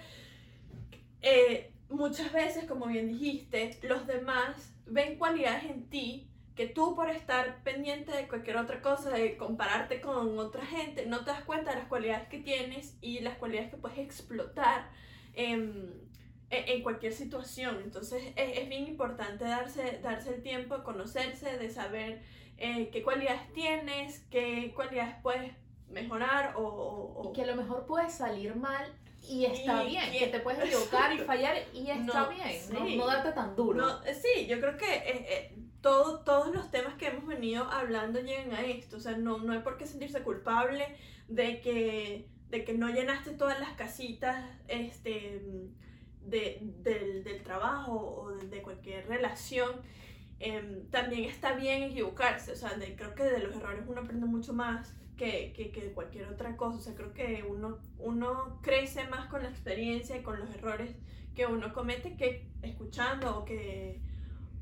eh, 1.21 1.73
muchas 1.89 2.31
veces, 2.31 2.65
como 2.65 2.85
bien 2.85 3.07
dijiste, 3.07 3.77
los 3.81 4.05
demás 4.05 4.74
ven 4.95 5.17
cualidades 5.17 5.65
en 5.65 5.89
ti 5.89 6.27
que 6.55 6.67
tú 6.67 6.95
por 6.95 7.09
estar 7.09 7.61
pendiente 7.63 8.11
de 8.13 8.27
cualquier 8.29 8.55
otra 8.57 8.81
cosa, 8.81 9.09
de 9.09 9.35
compararte 9.35 9.99
con 9.99 10.39
otra 10.39 10.65
gente, 10.65 11.05
no 11.05 11.19
te 11.25 11.31
das 11.31 11.43
cuenta 11.43 11.71
de 11.71 11.77
las 11.79 11.87
cualidades 11.89 12.27
que 12.29 12.39
tienes 12.39 12.97
y 13.01 13.19
las 13.19 13.37
cualidades 13.37 13.71
que 13.71 13.77
puedes 13.77 13.97
explotar 13.99 14.89
en, 15.33 16.01
en 16.49 16.81
cualquier 16.81 17.11
situación. 17.11 17.81
Entonces 17.83 18.23
es, 18.37 18.57
es 18.59 18.69
bien 18.69 18.87
importante 18.87 19.43
darse, 19.43 19.99
darse 20.01 20.33
el 20.35 20.41
tiempo 20.41 20.77
de 20.77 20.83
conocerse, 20.83 21.57
de 21.57 21.69
saber 21.69 22.21
eh, 22.57 22.89
qué 22.93 23.03
cualidades 23.03 23.51
tienes, 23.51 24.25
qué 24.31 24.71
cualidades 24.73 25.15
puedes 25.21 25.51
mejorar 25.89 26.53
o- 26.55 26.61
o- 26.63 27.29
Y 27.29 27.33
que 27.33 27.41
a 27.43 27.47
lo 27.47 27.55
mejor 27.57 27.85
puede 27.85 28.09
salir 28.09 28.55
mal 28.55 28.85
y 29.29 29.45
está 29.45 29.83
Y- 29.83 29.87
bien, 29.87 30.13
y- 30.13 30.19
que 30.19 30.27
te 30.27 30.39
puedes 30.39 30.63
equivocar 30.65 31.13
y 31.13 31.19
fallar 31.19 31.55
y 31.73 31.89
está 31.89 32.21
No, 32.23 32.29
bien, 32.29 32.61
no, 32.73 32.85
sí. 32.85 32.95
no 32.97 33.07
darte 33.07 33.31
tan 33.31 33.55
duro. 33.55 33.77
No, 33.79 34.01
sí, 34.03 34.47
yo 34.47 34.59
creo 34.59 34.77
que 34.77 34.85
eh, 34.93 35.25
eh, 35.29 35.55
todo, 35.81 36.19
todos 36.21 36.53
los 36.53 36.71
temas 36.71 36.95
que 36.95 37.07
hemos 37.07 37.25
venido 37.27 37.63
hablando 37.65 38.19
llegan 38.19 38.53
a 38.53 38.61
esto. 38.61 38.97
O 38.97 38.99
sea, 38.99 39.13
no, 39.17 39.37
no 39.39 39.53
hay 39.53 39.59
por 39.59 39.77
qué 39.77 39.85
sentirse 39.85 40.21
culpable 40.23 40.95
de 41.27 41.59
que, 41.61 42.27
de 42.49 42.63
que 42.63 42.73
no 42.73 42.89
llenaste 42.89 43.31
todas 43.31 43.59
las 43.59 43.73
casitas 43.73 44.43
este, 44.67 45.41
de, 46.21 46.59
del, 46.61 47.23
del 47.23 47.43
trabajo 47.43 47.93
o 47.93 48.31
de, 48.31 48.47
de 48.47 48.61
cualquier 48.61 49.07
relación. 49.07 49.71
Em, 50.39 50.87
también 50.89 51.25
está 51.25 51.53
bien 51.55 51.83
equivocarse. 51.83 52.51
O 52.51 52.55
sea, 52.55 52.73
de- 52.75 52.95
creo 52.95 53.15
que 53.15 53.23
de 53.23 53.39
los 53.39 53.55
errores 53.55 53.83
uno 53.87 54.01
aprende 54.01 54.25
mucho 54.25 54.53
más 54.53 54.93
que, 55.17 55.53
que, 55.55 55.71
que 55.71 55.91
cualquier 55.93 56.27
otra 56.27 56.57
cosa. 56.57 56.77
O 56.77 56.81
sea, 56.81 56.95
creo 56.95 57.13
que 57.13 57.45
uno, 57.47 57.79
uno 57.99 58.59
crece 58.61 59.05
más 59.07 59.27
con 59.27 59.43
la 59.43 59.49
experiencia 59.49 60.17
y 60.17 60.23
con 60.23 60.39
los 60.39 60.49
errores 60.53 60.95
que 61.35 61.45
uno 61.45 61.73
comete 61.73 62.15
que 62.17 62.47
escuchando 62.61 63.39
o 63.39 63.45
que, 63.45 63.99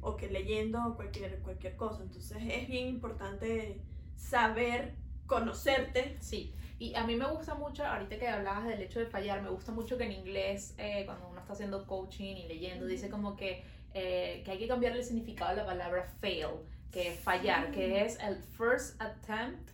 o 0.01 0.15
que 0.15 0.29
leyendo 0.29 0.95
cualquier, 0.95 1.39
cualquier 1.39 1.75
cosa. 1.75 2.03
Entonces 2.03 2.37
es 2.49 2.67
bien 2.67 2.87
importante 2.87 3.81
saber 4.15 4.93
conocerte. 5.27 6.17
Sí, 6.19 6.53
y 6.79 6.95
a 6.95 7.05
mí 7.05 7.15
me 7.15 7.25
gusta 7.27 7.55
mucho, 7.55 7.85
ahorita 7.85 8.17
que 8.17 8.27
hablabas 8.27 8.65
del 8.67 8.81
hecho 8.81 8.99
de 8.99 9.05
fallar, 9.07 9.41
me 9.41 9.49
gusta 9.49 9.71
mucho 9.71 9.97
que 9.97 10.05
en 10.05 10.11
inglés, 10.11 10.75
eh, 10.77 11.03
cuando 11.05 11.27
uno 11.29 11.39
está 11.39 11.53
haciendo 11.53 11.85
coaching 11.87 12.35
y 12.35 12.47
leyendo, 12.47 12.85
dice 12.87 13.09
como 13.09 13.35
que, 13.35 13.63
eh, 13.93 14.41
que 14.45 14.51
hay 14.51 14.57
que 14.59 14.67
cambiar 14.67 14.95
el 14.95 15.03
significado 15.03 15.51
de 15.51 15.57
la 15.57 15.65
palabra 15.65 16.03
fail, 16.19 16.47
que 16.91 17.09
es 17.13 17.19
fallar, 17.19 17.71
que 17.71 18.03
es 18.05 18.19
el 18.19 18.37
first 18.37 19.01
attempt 19.01 19.69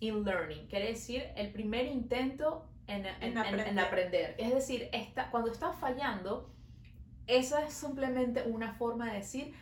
in 0.00 0.24
learning, 0.24 0.66
quiere 0.68 0.88
decir 0.88 1.24
el 1.36 1.50
primer 1.52 1.86
intento 1.86 2.68
en, 2.86 3.06
en- 3.06 3.14
En 3.22 3.32
en- 3.32 3.38
aprender. 3.38 3.68
en 3.68 3.78
aprender. 3.78 4.34
Es 4.38 4.52
decir, 4.54 4.88
esta, 4.92 5.30
cuando 5.30 5.50
estás 5.50 5.76
fallando, 5.78 6.50
esa 7.26 7.64
es 7.64 7.72
simplemente 7.72 8.42
una 8.42 8.74
forma 8.74 9.10
de 9.10 9.18
decir, 9.20 9.54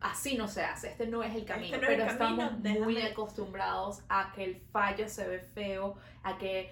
así 0.00 0.36
no 0.36 0.46
se 0.48 0.62
hace, 0.62 0.90
este 0.90 1.06
no 1.06 1.22
es 1.22 1.34
el 1.34 1.44
camino, 1.46 1.76
no 1.78 1.82
es 1.82 1.88
el 1.88 1.96
pero 1.96 2.06
camino, 2.18 2.42
estamos 2.44 2.60
muy 2.60 2.94
déjame- 2.94 3.10
acostumbrados 3.12 4.02
a 4.08 4.32
que 4.34 4.44
el 4.44 4.56
fallo 4.70 5.08
se 5.08 5.26
ve 5.26 5.38
feo, 5.40 5.96
a 6.22 6.36
que 6.38 6.70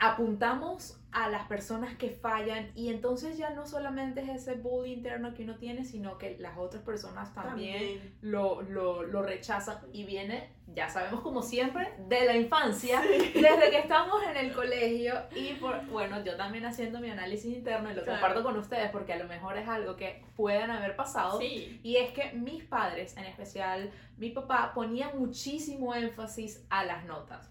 apuntamos 0.00 0.94
a 1.10 1.28
las 1.30 1.46
personas 1.48 1.96
que 1.96 2.10
fallan 2.10 2.70
y 2.74 2.90
entonces 2.90 3.38
ya 3.38 3.50
no 3.50 3.66
solamente 3.66 4.20
es 4.20 4.28
ese 4.28 4.54
bullying 4.54 4.98
interno 4.98 5.32
que 5.34 5.42
uno 5.44 5.56
tiene, 5.56 5.84
sino 5.84 6.18
que 6.18 6.36
las 6.38 6.58
otras 6.58 6.82
personas 6.82 7.32
también, 7.34 8.14
Lo, 8.20 8.60
lo, 8.62 9.02
lo 9.02 9.22
rechazan 9.22 9.78
y 9.92 10.04
viene, 10.04 10.52
ya 10.66 10.88
sabemos 10.90 11.22
como 11.22 11.42
siempre, 11.42 11.94
de 12.08 12.26
la 12.26 12.36
infancia, 12.36 13.00
desde 13.00 13.70
que 13.70 13.78
estamos 13.78 14.22
en 14.30 14.36
el 14.36 14.52
colegio 14.52 15.14
y 15.34 15.54
por, 15.54 15.84
bueno, 15.86 16.22
yo 16.22 16.36
también 16.36 16.66
haciendo 16.66 17.00
mi 17.00 17.08
análisis 17.10 17.56
interno 17.56 17.90
y 17.90 17.94
lo 17.94 18.04
Claro. 18.04 18.20
comparto 18.20 18.42
con 18.44 18.58
ustedes 18.58 18.90
porque 18.90 19.14
a 19.14 19.18
lo 19.18 19.24
mejor 19.26 19.56
es 19.56 19.66
algo 19.66 19.96
que 19.96 20.22
puedan 20.36 20.70
haber 20.70 20.94
pasado. 20.94 21.40
Sí. 21.40 21.80
Y 21.82 21.96
es 21.96 22.10
que 22.12 22.32
mis 22.34 22.62
padres, 22.64 23.16
en 23.16 23.24
especial 23.24 23.90
mi 24.18 24.28
papá, 24.30 24.72
ponía 24.74 25.10
muchísimo 25.14 25.94
énfasis 25.94 26.64
a 26.68 26.84
las 26.84 27.06
notas. 27.06 27.50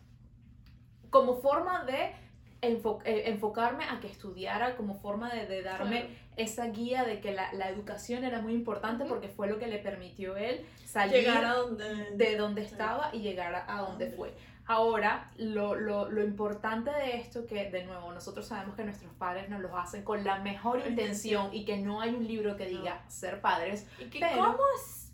Como 1.09 1.37
forma 1.41 1.83
de 1.85 2.13
enfo- 2.61 3.01
eh, 3.05 3.23
enfocarme 3.27 3.83
a 3.85 3.99
que 3.99 4.07
estudiara, 4.07 4.75
como 4.75 4.95
forma 4.95 5.29
de, 5.33 5.45
de 5.45 5.61
darme 5.63 6.01
Claro. 6.01 6.13
esa 6.37 6.65
guía 6.67 7.03
de 7.03 7.19
que 7.19 7.31
la, 7.33 7.51
la 7.53 7.69
educación 7.69 8.23
era 8.23 8.41
muy 8.41 8.53
importante 8.53 9.05
porque 9.05 9.27
fue 9.29 9.47
lo 9.47 9.59
que 9.59 9.67
le 9.67 9.77
permitió 9.79 10.35
él 10.37 10.65
salir 10.85 11.17
Llegar 11.21 11.45
a 11.45 11.53
donde. 11.53 12.11
de 12.15 12.35
donde 12.37 12.61
estaba 12.63 13.09
y 13.13 13.19
llegar 13.21 13.53
a, 13.55 13.77
a 13.77 13.81
donde 13.81 14.07
fue. 14.11 14.33
Ahora, 14.69 15.31
lo, 15.37 15.75
lo, 15.75 16.09
lo 16.09 16.23
importante 16.23 16.91
de 16.91 17.17
esto, 17.17 17.45
que 17.47 17.69
de 17.71 17.85
nuevo, 17.85 18.11
nosotros 18.11 18.45
sabemos 18.47 18.75
que 18.75 18.83
nuestros 18.83 19.13
padres 19.13 19.49
nos 19.49 19.61
lo 19.61 19.77
hacen 19.77 20.03
con 20.03 20.23
la 20.25 20.39
mejor 20.39 20.81
intención 20.85 21.53
y 21.53 21.63
que 21.63 21.77
no 21.77 22.01
hay 22.01 22.09
un 22.13 22.27
libro 22.27 22.57
que 22.57 22.65
diga 22.65 23.01
ser 23.07 23.39
padres, 23.39 23.87
Y 23.97 24.05
que 24.05 24.19
Pero- 24.19 24.35
cómo, 24.35 24.57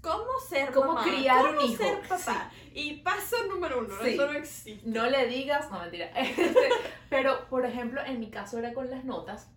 cómo 0.02 0.40
ser 0.50 0.72
Cómo 0.72 0.94
mamá, 0.96 1.04
criar 1.04 1.46
un 1.56 1.62
hijo, 1.62 1.84
ser 1.84 2.02
papá. 2.08 2.52
Y 2.74 2.96
paso 3.02 3.36
número 3.48 3.80
uno, 3.80 3.94
Sí. 4.02 4.10
eso 4.16 4.26
no 4.26 4.34
existe. 4.34 4.90
no 4.90 5.06
le 5.08 5.28
digas, 5.28 5.70
no 5.70 5.80
mentira. 5.80 6.08
Este, 6.16 6.70
Pero, 7.10 7.48
por 7.48 7.64
ejemplo, 7.66 8.02
en 8.04 8.20
mi 8.20 8.32
caso 8.32 8.58
era 8.58 8.74
con 8.74 8.90
las 8.90 9.06
notas, 9.06 9.52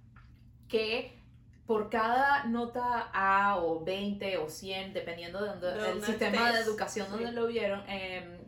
que 0.69 1.17
por 1.67 1.89
cada 1.91 2.45
nota 2.45 3.09
A 3.15 3.57
o 3.57 3.83
20 3.83 4.37
o 4.39 4.49
100, 4.49 4.93
dependiendo 4.93 5.41
de 5.43 5.49
donde, 5.49 5.67
De 5.69 5.73
del 5.75 5.91
donde 5.93 6.07
sistema 6.07 6.53
de 6.53 6.61
educación 6.61 7.11
donde 7.11 7.33
lo 7.33 7.47
vieron, 7.47 7.83
em, 7.89 8.39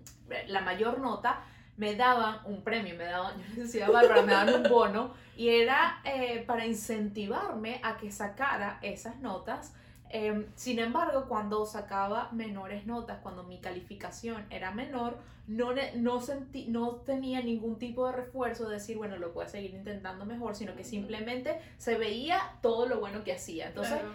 la 0.49 0.61
mayor 0.61 1.01
nota 1.01 1.41
me 1.77 1.95
daban 1.95 2.41
un 2.45 2.63
premio, 2.63 2.97
me 2.97 3.05
daban, 3.05 3.35
yo 3.57 3.63
decía 3.63 3.89
Bárbara, 3.89 4.23
me 4.23 4.33
daban 4.33 4.65
un 4.65 4.71
bono 4.71 5.15
y 5.37 5.49
era 5.49 6.01
eh, 6.05 6.43
para 6.47 6.67
incentivarme 6.67 7.81
a 7.83 7.97
que 7.97 8.11
sacara 8.11 8.79
esas 8.83 9.19
notas. 9.21 9.75
Em, 10.11 10.47
sin 10.55 10.79
embargo, 10.79 11.27
cuando 11.29 11.65
sacaba 11.67 12.31
menores 12.33 12.87
notas, 12.87 13.19
cuando 13.23 13.45
mi 13.45 13.61
calificación 13.61 14.45
era 14.51 14.71
menor, 14.73 15.19
no, 15.47 15.73
no, 15.97 16.21
sentí, 16.21 16.67
no 16.67 16.97
tenía 16.97 17.43
ningún 17.43 17.79
tipo 17.79 18.07
de 18.07 18.13
refuerzo 18.13 18.69
de 18.69 18.75
decir, 18.75 18.97
bueno, 18.97 19.17
lo 19.17 19.33
puedes 19.33 19.53
seguir 19.53 19.75
intentando 19.75 20.27
mejor, 20.27 20.55
sino 20.57 20.75
que 20.75 20.85
simplemente 20.85 21.59
se 21.79 21.97
veía 21.97 22.41
todo 22.61 22.87
lo 22.87 23.01
bueno 23.01 23.23
que 23.23 23.33
hacía. 23.33 23.69
Entonces, 23.69 24.01
Claro. 24.01 24.15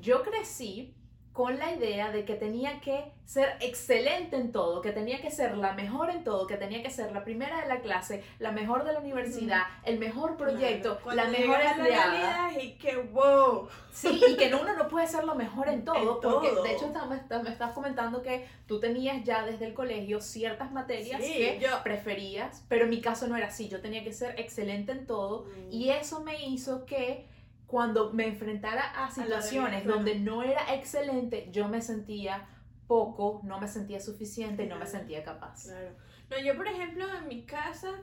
yo 0.00 0.22
crecí 0.22 0.94
con 1.32 1.58
la 1.58 1.72
idea 1.72 2.10
de 2.12 2.26
que 2.26 2.34
tenía 2.34 2.80
que 2.80 3.10
ser 3.24 3.56
excelente 3.60 4.36
en 4.36 4.52
todo, 4.52 4.82
que 4.82 4.92
tenía 4.92 5.22
que 5.22 5.30
ser 5.30 5.56
la 5.56 5.72
mejor 5.72 6.10
en 6.10 6.24
todo, 6.24 6.46
que 6.46 6.56
tenía 6.58 6.82
que 6.82 6.90
ser 6.90 7.10
la 7.12 7.24
primera 7.24 7.62
de 7.62 7.68
la 7.68 7.80
clase, 7.80 8.22
la 8.38 8.52
mejor 8.52 8.84
de 8.84 8.92
la 8.92 8.98
universidad, 8.98 9.62
el 9.84 9.98
mejor 9.98 10.36
proyecto, 10.36 10.98
Claro. 10.98 11.16
la 11.16 11.24
mejor 11.38 11.58
la 11.58 11.70
empleada. 11.72 12.62
y 12.62 12.72
que 12.72 12.96
wow. 12.96 13.66
Sí, 13.94 14.20
y 14.28 14.36
que 14.36 14.50
no, 14.50 14.60
uno 14.60 14.76
no 14.76 14.88
puede 14.88 15.06
ser 15.06 15.24
lo 15.24 15.34
mejor 15.34 15.68
en 15.70 15.84
todo, 15.84 15.96
En 15.96 16.06
porque 16.20 16.48
todo. 16.48 16.62
de 16.62 16.72
hecho 16.72 16.86
está- 16.86 17.06
me, 17.06 17.16
está- 17.16 17.42
me 17.42 17.48
estás 17.50 17.72
comentando 17.72 18.22
que 18.22 18.46
tú 18.66 18.78
tenías 18.78 19.24
ya 19.24 19.44
desde 19.46 19.64
el 19.66 19.72
colegio 19.74 20.20
ciertas 20.20 20.70
materias 20.70 21.22
Sí, 21.22 21.32
que 21.32 21.58
yo- 21.62 21.82
preferías, 21.82 22.62
pero 22.68 22.84
en 22.84 22.90
mi 22.90 23.00
caso 23.00 23.26
no 23.26 23.36
era 23.36 23.46
así, 23.46 23.68
yo 23.70 23.80
tenía 23.80 24.04
que 24.04 24.12
ser 24.12 24.38
excelente 24.38 24.92
en 24.92 25.06
todo 25.06 25.46
y 25.70 25.88
eso 25.88 26.20
me 26.20 26.44
hizo 26.46 26.84
que 26.84 27.26
cuando 27.72 28.12
me 28.12 28.26
enfrentara 28.26 28.82
a 29.02 29.10
situaciones 29.10 29.86
donde 29.86 30.18
no 30.18 30.42
era 30.42 30.74
excelente, 30.74 31.48
yo 31.52 31.68
me 31.68 31.80
sentía 31.80 32.46
poco, 32.86 33.40
no 33.44 33.58
me 33.58 33.66
sentía 33.66 33.98
suficiente 33.98 34.66
no 34.66 34.76
me 34.76 34.86
sentía 34.86 35.24
capaz. 35.24 35.64
Claro. 35.64 35.96
No, 36.28 36.38
yo 36.38 36.54
por 36.54 36.68
ejemplo 36.68 37.06
en 37.16 37.28
mi 37.28 37.46
casa, 37.46 37.94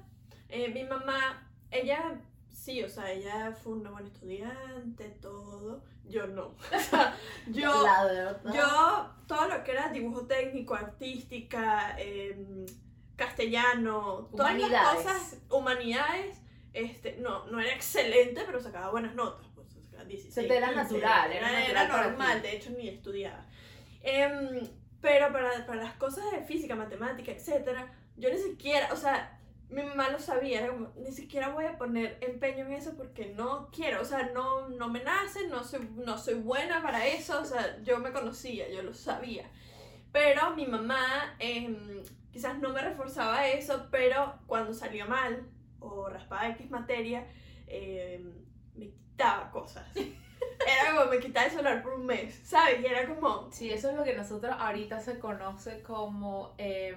eh, 0.47 0.69
mi 0.69 0.85
mamá, 0.85 1.47
ella 1.69 2.19
sí, 2.51 2.81
o 2.81 2.89
sea, 2.89 3.11
ella 3.11 3.51
fue 3.51 3.73
una 3.73 3.91
buena 3.91 4.07
estudiante, 4.07 5.09
todo. 5.21 5.83
Yo 6.07 6.25
no. 6.25 6.55
O 6.75 6.79
sea, 6.79 7.15
yo, 7.45 7.85
yo 8.51 9.11
todo 9.27 9.49
lo 9.49 9.63
que 9.63 9.73
era 9.73 9.89
dibujo 9.89 10.25
técnico, 10.25 10.73
artística, 10.73 11.95
em, 11.99 12.65
castellano, 13.15 14.31
todas 14.35 14.57
las 14.57 14.95
cosas, 14.95 15.37
humanidades, 15.51 16.41
este, 16.73 17.17
no, 17.17 17.45
no 17.47 17.59
era 17.59 17.73
excelente, 17.73 18.41
pero 18.47 18.59
sacaba 18.59 18.89
buenas 18.89 19.15
notas. 19.15 19.48
Pues, 20.05 20.23
sacaba 20.23 20.33
16, 20.33 20.33
Se 20.33 20.43
te 20.43 20.57
era 20.57 20.67
15, 20.67 20.83
natural, 20.83 21.31
era 21.31 21.51
natural 21.51 22.11
normal, 22.11 22.41
de 22.41 22.55
hecho 22.55 22.69
ni 22.71 22.87
estudiaba. 22.87 23.45
Em, 24.01 24.67
pero 25.01 25.31
para, 25.31 25.65
para 25.65 25.83
las 25.83 25.93
cosas 25.95 26.31
de 26.31 26.41
física, 26.41 26.75
matemática, 26.75 27.31
etcétera, 27.31 27.93
yo 28.17 28.29
ni 28.29 28.37
siquiera, 28.37 28.89
o 28.91 28.95
sea, 28.95 29.39
mi 29.69 29.83
mamá 29.83 30.09
lo 30.09 30.19
sabía, 30.19 30.67
como, 30.67 30.91
ni 30.97 31.11
siquiera 31.11 31.49
voy 31.49 31.65
a 31.65 31.77
poner 31.77 32.17
empeño 32.21 32.65
en 32.65 32.73
eso 32.73 32.95
porque 32.97 33.33
no 33.35 33.69
quiero, 33.71 34.01
o 34.01 34.05
sea, 34.05 34.31
no, 34.33 34.69
no 34.69 34.89
me 34.89 35.03
nace, 35.03 35.47
no 35.47 35.63
soy, 35.63 35.87
no 35.95 36.17
soy 36.17 36.35
buena 36.35 36.81
para 36.81 37.05
eso, 37.05 37.39
o 37.39 37.45
sea, 37.45 37.81
yo 37.83 37.99
me 37.99 38.11
conocía, 38.11 38.69
yo 38.69 38.81
lo 38.81 38.93
sabía. 38.93 39.49
Pero 40.11 40.55
mi 40.55 40.65
mamá 40.65 41.35
em, 41.37 42.01
quizás 42.31 42.57
no 42.59 42.73
me 42.73 42.81
reforzaba 42.81 43.47
eso, 43.47 43.87
pero 43.91 44.39
cuando 44.47 44.73
salió 44.73 45.05
mal 45.05 45.47
o 45.79 46.09
raspaba 46.09 46.49
X 46.49 46.69
materia, 46.71 47.27
em, 47.67 48.33
me 48.75 48.91
quitaba 49.19 49.51
cosas. 49.51 49.85
Era 49.95 50.91
como 50.95 51.11
me 51.11 51.19
quitaba 51.19 51.45
el 51.45 51.51
celular 51.51 51.83
por 51.83 51.93
un 51.93 52.05
mes, 52.05 52.39
¿sabes? 52.43 52.79
Y 52.81 52.85
era 52.85 53.05
como, 53.07 53.49
Sí, 53.51 53.69
eso 53.71 53.89
es 53.89 53.95
lo 53.95 54.03
que 54.03 54.15
nosotros 54.15 54.55
ahorita 54.57 54.99
se 55.01 55.19
conoce 55.19 55.81
como, 55.81 56.53
em, 56.57 56.95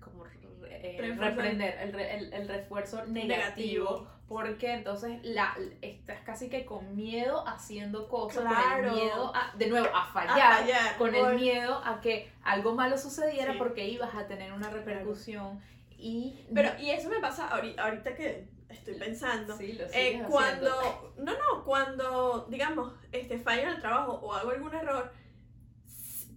como 0.00 0.24
eh, 0.68 1.14
reprender, 1.18 1.78
el, 1.80 1.94
el- 1.98 2.32
el 2.32 2.48
refuerzo 2.48 3.04
negativo, 3.06 3.36
Negativo. 3.36 4.08
porque 4.28 4.72
entonces 4.74 5.18
la, 5.22 5.56
estás 5.80 6.20
casi 6.24 6.48
que 6.48 6.64
con 6.64 6.94
miedo 6.96 7.46
haciendo 7.46 8.08
cosas, 8.08 8.44
con 8.44 8.52
Claro. 8.52 8.88
el 8.88 8.94
miedo, 8.94 9.32
a, 9.34 9.52
de 9.56 9.66
nuevo, 9.68 9.86
a 9.94 10.02
a 10.02 10.06
fallar, 10.12 10.58
fallar, 10.60 10.96
con 10.98 11.12
por- 11.12 11.32
el 11.32 11.38
miedo 11.40 11.80
a 11.84 12.00
que 12.00 12.30
algo 12.42 12.74
malo 12.74 12.96
sucediera 12.98 13.52
Sí. 13.52 13.58
porque 13.58 13.86
ibas 13.88 14.14
a 14.14 14.26
tener 14.26 14.52
una 14.52 14.70
repercusión 14.70 15.60
y... 15.96 16.46
Pero, 16.52 16.70
y 16.80 16.90
eso 16.90 17.08
me 17.08 17.20
pasa 17.20 17.46
ahorita, 17.48 17.84
ahorita 17.84 18.16
que 18.16 18.48
estoy 18.72 18.94
pensando. 18.94 19.56
sí, 19.56 19.72
lo 19.74 19.84
Eh, 19.84 19.88
haciendo. 19.88 20.28
cuando, 20.28 21.14
no, 21.18 21.32
no, 21.32 21.64
cuando, 21.64 22.46
digamos, 22.48 22.92
este, 23.12 23.38
fallo 23.38 23.62
en 23.62 23.68
el 23.68 23.80
trabajo 23.80 24.12
o 24.14 24.32
hago 24.34 24.50
algún 24.50 24.74
error, 24.74 25.12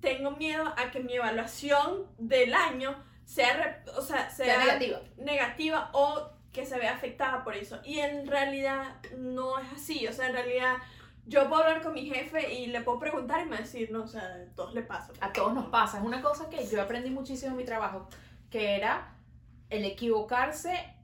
tengo 0.01 0.31
miedo 0.31 0.65
a 0.77 0.91
que 0.91 0.99
mi 0.99 1.15
evaluación 1.15 2.05
del 2.17 2.53
año 2.53 2.95
sea, 3.25 3.83
o 3.97 4.01
sea, 4.01 4.29
sea, 4.29 4.45
Sea 4.45 4.65
negativa. 4.65 4.99
negativa 5.17 5.89
o 5.93 6.29
que 6.51 6.65
se 6.65 6.77
vea 6.77 6.93
afectada 6.93 7.43
por 7.43 7.55
eso. 7.55 7.79
Y 7.83 7.99
en 7.99 8.27
realidad 8.27 8.95
no 9.17 9.59
es 9.59 9.65
así, 9.73 10.07
o 10.07 10.13
sea, 10.13 10.27
en 10.27 10.33
realidad 10.33 10.75
yo 11.25 11.49
puedo 11.49 11.63
hablar 11.63 11.81
con 11.81 11.93
mi 11.93 12.05
jefe 12.07 12.53
y 12.53 12.67
le 12.67 12.81
puedo 12.81 12.99
preguntar 12.99 13.41
y 13.41 13.45
me 13.45 13.51
va 13.51 13.57
a 13.57 13.61
decir, 13.61 13.89
no, 13.91 14.03
o 14.03 14.07
sea, 14.07 14.21
a 14.21 14.55
todos 14.55 14.73
le 14.75 14.83
pasa. 14.83 15.11
A 15.21 15.33
todos 15.33 15.53
nos 15.53 15.65
pasa. 15.67 15.97
Es 15.97 16.03
una 16.03 16.21
cosa 16.21 16.49
que 16.49 16.67
yo 16.67 16.81
aprendí 16.81 17.09
muchísimo 17.09 17.51
en 17.51 17.57
mi 17.57 17.65
trabajo, 17.65 18.07
que 18.51 18.75
era 18.75 19.15
el 19.71 19.83
equivocarse, 19.85 20.94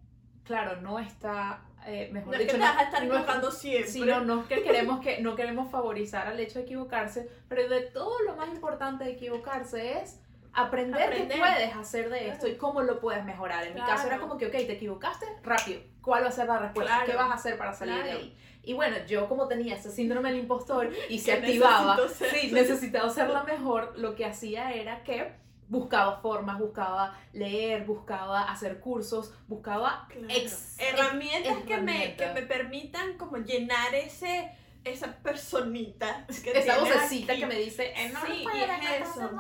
claro, 0.52 0.82
no 0.82 1.00
está, 1.00 1.62
eh, 1.88 2.10
mejor 2.12 2.28
No 2.30 2.34
es 2.34 2.40
que 2.40 2.44
dicho, 2.46 2.58
te 2.58 2.62
vas 2.64 2.78
a 2.78 2.84
estar 2.84 3.04
no 3.04 3.14
equivocando 3.14 3.52
siempre. 3.52 3.92
Sí, 3.92 4.02
no, 4.02 4.42
es 4.42 4.48
que 4.48 4.62
queremos 4.64 5.00
que 5.00 5.22
no 5.22 5.36
queremos 5.36 5.72
favorizar 5.72 6.28
al 6.28 6.40
hecho 6.40 6.60
de 6.60 6.66
equivocarse, 6.66 7.30
pero 7.48 7.68
de 7.70 7.82
todo 7.82 8.20
lo 8.24 8.36
más 8.36 8.50
importante 8.50 9.04
de 9.06 9.12
equivocarse 9.12 10.00
es 10.00 10.20
aprender, 10.54 10.98
qué 11.00 11.06
Aprender. 11.24 11.40
puedes 11.40 11.76
hacer 11.76 12.10
de 12.10 12.28
esto 12.28 12.40
Claro. 12.42 12.54
y 12.54 12.58
cómo 12.58 12.82
lo 12.82 13.00
puedes 13.00 13.24
mejorar. 13.24 13.66
En 13.66 13.74
mi 13.74 13.80
caso 13.82 14.08
era 14.08 14.20
como 14.20 14.38
que, 14.38 14.48
ok, 14.48 14.52
te 14.52 14.74
equivocaste, 14.74 15.26
rápido. 15.44 15.80
¿Cuál 16.02 16.24
va 16.24 16.28
a 16.28 16.32
ser 16.32 16.48
la 16.48 16.58
respuesta? 16.60 16.94
Claro. 16.94 17.10
¿Qué 17.12 17.16
vas 17.18 17.32
a 17.32 17.36
hacer 17.36 17.58
para 17.58 17.74
salir 17.74 18.04
de 18.04 18.12
ahí? 18.12 18.38
Y 18.64 18.74
bueno, 18.74 18.98
yo 19.08 19.28
como 19.30 19.48
tenía 19.48 19.76
ese 19.76 19.90
síndrome 19.90 20.30
del 20.30 20.40
impostor 20.42 20.90
y 21.10 21.20
se 21.20 21.32
activaba, 21.34 21.98
ser- 22.10 22.30
sí, 22.32 22.52
necesitaba 22.52 23.08
hacerla 23.08 23.44
mejor, 23.44 23.94
lo 23.98 24.14
que 24.16 24.26
hacía 24.26 24.74
era 24.74 25.04
que 25.04 25.34
buscaba 25.72 26.20
formas, 26.22 26.60
buscaba 26.60 27.18
leer, 27.32 27.86
buscaba 27.86 28.52
hacer 28.52 28.80
cursos, 28.82 29.34
buscaba 29.48 30.06
Claro. 30.10 30.28
ex- 30.30 30.76
herramientas 30.80 31.58
que 31.66 31.78
me, 31.78 31.94
que 32.16 32.24
herramientas. 32.24 32.34
me 32.36 32.42
permitan 32.44 33.18
como 33.18 33.38
llenar 33.38 33.96
ese 33.96 34.52
esa 34.84 35.16
personita 35.20 36.26
que 36.44 36.52
esa 36.58 36.80
vocecita 36.80 37.34
aquí. 37.34 37.42
que 37.42 37.48
me 37.48 37.56
dice, 37.56 37.94
eh, 37.96 38.10
no 38.12 38.20
Sí, 38.26 38.46
es 38.50 39.02
eso. 39.08 39.32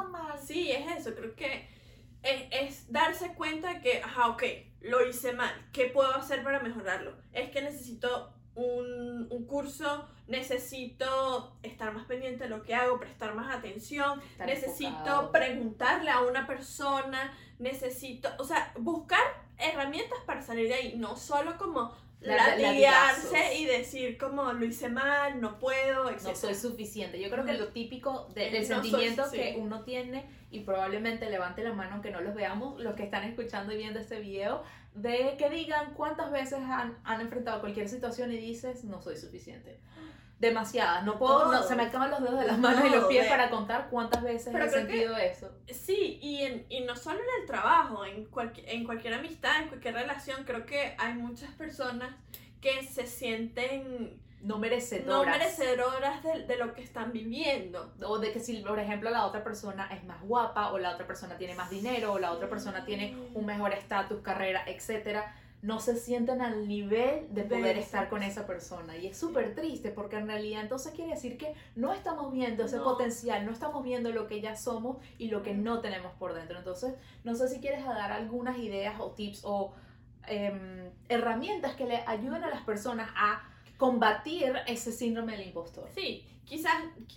Sí, 0.45 0.71
es 0.71 0.97
eso, 0.99 1.15
creo 1.15 1.35
que 1.35 1.67
es, 2.23 2.43
es 2.51 2.91
darse 2.91 3.33
cuenta 3.33 3.73
de 3.73 3.81
que, 3.81 4.01
ajá, 4.03 4.27
ok, 4.29 4.43
lo 4.81 5.05
hice 5.05 5.33
mal, 5.33 5.51
¿qué 5.73 5.85
puedo 5.87 6.15
hacer 6.15 6.43
para 6.43 6.59
mejorarlo? 6.61 7.17
Es 7.33 7.49
que 7.49 7.61
necesito 7.61 8.33
un, 8.61 9.27
un 9.29 9.45
curso, 9.45 10.07
necesito 10.27 11.55
estar 11.63 11.93
más 11.93 12.05
pendiente 12.05 12.45
de 12.45 12.49
lo 12.49 12.63
que 12.63 12.73
hago, 12.75 12.99
prestar 12.99 13.35
más 13.35 13.53
atención, 13.55 14.21
Estar 14.21 14.47
necesito 14.47 14.87
enfocado. 14.89 15.31
preguntarle 15.31 16.09
a 16.09 16.21
una 16.21 16.47
persona, 16.47 17.33
necesito, 17.59 18.29
o 18.39 18.43
sea, 18.43 18.71
buscar 18.79 19.21
herramientas 19.57 20.19
para 20.25 20.41
salir 20.41 20.67
de 20.67 20.73
ahí, 20.73 20.95
no 20.97 21.15
solo 21.17 21.57
como 21.57 21.91
latigarse 22.21 23.57
y 23.57 23.65
decir 23.65 24.17
como 24.17 24.53
lo 24.53 24.65
hice 24.65 24.89
mal, 24.89 25.41
no 25.41 25.57
puedo, 25.59 26.09
etc. 26.09 26.21
no 26.23 26.35
soy 26.35 26.55
suficiente. 26.55 27.19
Yo 27.21 27.29
creo 27.29 27.45
que 27.45 27.53
lo 27.53 27.69
típico 27.69 28.29
de- 28.35 28.49
del 28.51 28.61
no 28.69 28.75
soy- 28.81 28.89
sentimiento 28.89 29.29
sí. 29.29 29.37
que 29.37 29.55
uno 29.59 29.83
tiene, 29.83 30.25
y 30.51 30.61
probablemente 30.61 31.29
levante 31.29 31.63
la 31.63 31.73
mano 31.73 31.93
aunque 31.93 32.11
no 32.11 32.21
los 32.21 32.35
veamos, 32.35 32.79
los 32.79 32.95
que 32.95 33.03
están 33.03 33.23
escuchando 33.23 33.73
y 33.73 33.77
viendo 33.77 33.99
este 33.99 34.19
video, 34.19 34.63
de 34.93 35.35
que 35.37 35.49
digan 35.49 35.93
cuántas 35.93 36.31
veces 36.31 36.59
han, 36.59 36.97
han 37.03 37.21
enfrentado 37.21 37.61
cualquier 37.61 37.87
situación 37.87 38.31
y 38.33 38.37
dices, 38.37 38.83
no 38.83 39.01
soy 39.01 39.17
suficiente. 39.17 39.79
Demasiadas, 40.41 41.03
no 41.05 41.19
puedo, 41.19 41.51
no, 41.51 41.61
se 41.61 41.75
me 41.75 41.83
acaban 41.83 42.09
los 42.09 42.21
dedos 42.23 42.39
de 42.39 42.47
las 42.47 42.57
manos 42.57 42.83
y 42.85 42.89
los 42.89 43.05
pies 43.05 43.23
de- 43.25 43.29
para 43.29 43.51
contar 43.51 43.89
cuántas 43.91 44.23
veces 44.23 44.49
Pero 44.51 44.65
he 44.65 44.67
que- 44.69 44.73
sentido 44.73 45.15
eso. 45.17 45.51
Sí, 45.69 46.17
y, 46.21 46.41
en, 46.41 46.65
y 46.67 46.81
no 46.81 46.95
solo 46.95 47.19
en 47.19 47.41
el 47.41 47.47
trabajo, 47.47 48.03
en, 48.05 48.25
cualquier 48.25 48.67
en 48.69 48.83
cualquier 48.83 49.13
amistad, 49.13 49.61
en 49.61 49.67
cualquier 49.69 49.93
relación, 49.93 50.43
creo 50.43 50.65
que 50.65 50.95
hay 50.97 51.13
muchas 51.13 51.51
personas 51.51 52.09
que 52.59 52.83
se 52.83 53.05
sienten 53.05 54.19
No 54.41 54.55
no 54.55 54.57
merecedoras. 54.57 55.37
merecedoras 55.37 56.23
de, 56.23 56.47
de 56.47 56.57
lo 56.57 56.73
que 56.73 56.81
están 56.81 57.11
viviendo. 57.11 57.93
o 58.03 58.17
de 58.17 58.31
que 58.31 58.39
si, 58.39 58.57
por 58.63 58.79
ejemplo, 58.79 59.11
la 59.11 59.27
otra 59.27 59.43
persona 59.43 59.87
es 59.93 60.03
más 60.05 60.19
guapa, 60.23 60.71
o 60.73 60.79
la 60.79 60.89
otra 60.91 61.05
persona 61.05 61.37
tiene 61.37 61.53
más 61.53 61.69
dinero, 61.69 62.13
o 62.13 62.17
la 62.19 62.31
otra 62.31 62.49
persona 62.49 62.83
tiene 62.83 63.15
un 63.35 63.45
mejor 63.45 63.73
estatus, 63.73 64.21
carrera, 64.21 64.63
etcétera, 64.65 65.35
no 65.61 65.79
se 65.79 65.95
sienten 65.95 66.41
al 66.41 66.67
nivel 66.67 67.27
de 67.33 67.43
De 67.43 67.49
poder 67.55 67.77
esa 67.77 67.85
estar 67.85 68.09
con 68.09 68.23
esa 68.23 68.47
persona. 68.47 68.97
Y 68.97 69.07
es 69.07 69.17
súper 69.17 69.53
triste 69.53 69.91
porque 69.91 70.15
en 70.17 70.27
realidad 70.27 70.61
entonces 70.61 70.93
quiere 70.93 71.11
decir 71.11 71.37
que 71.37 71.53
no 71.75 71.93
estamos 71.93 72.33
viendo 72.33 72.65
ese 72.65 72.77
No. 72.77 72.83
potencial, 72.83 73.45
no 73.45 73.51
estamos 73.51 73.83
viendo 73.83 74.11
lo 74.11 74.27
que 74.27 74.41
ya 74.41 74.55
somos 74.55 74.97
y 75.19 75.27
lo 75.27 75.43
que 75.43 75.53
no 75.53 75.79
tenemos 75.81 76.13
por 76.13 76.33
dentro. 76.33 76.57
Entonces, 76.57 76.95
no 77.23 77.35
sé 77.35 77.47
si 77.47 77.59
quieres 77.59 77.85
dar 77.85 78.11
algunas 78.11 78.57
ideas 78.57 78.95
o 78.99 79.11
tips 79.11 79.41
o 79.43 79.73
em, 80.27 80.89
herramientas 81.09 81.75
que 81.75 81.85
le 81.85 81.97
ayuden 82.07 82.43
a 82.43 82.49
las 82.49 82.61
personas 82.61 83.09
a 83.15 83.43
combatir 83.77 84.53
ese 84.67 84.91
síndrome 84.91 85.33
del 85.35 85.47
impostor. 85.47 85.89
Sí, 85.95 86.25
quizás, 86.45 86.73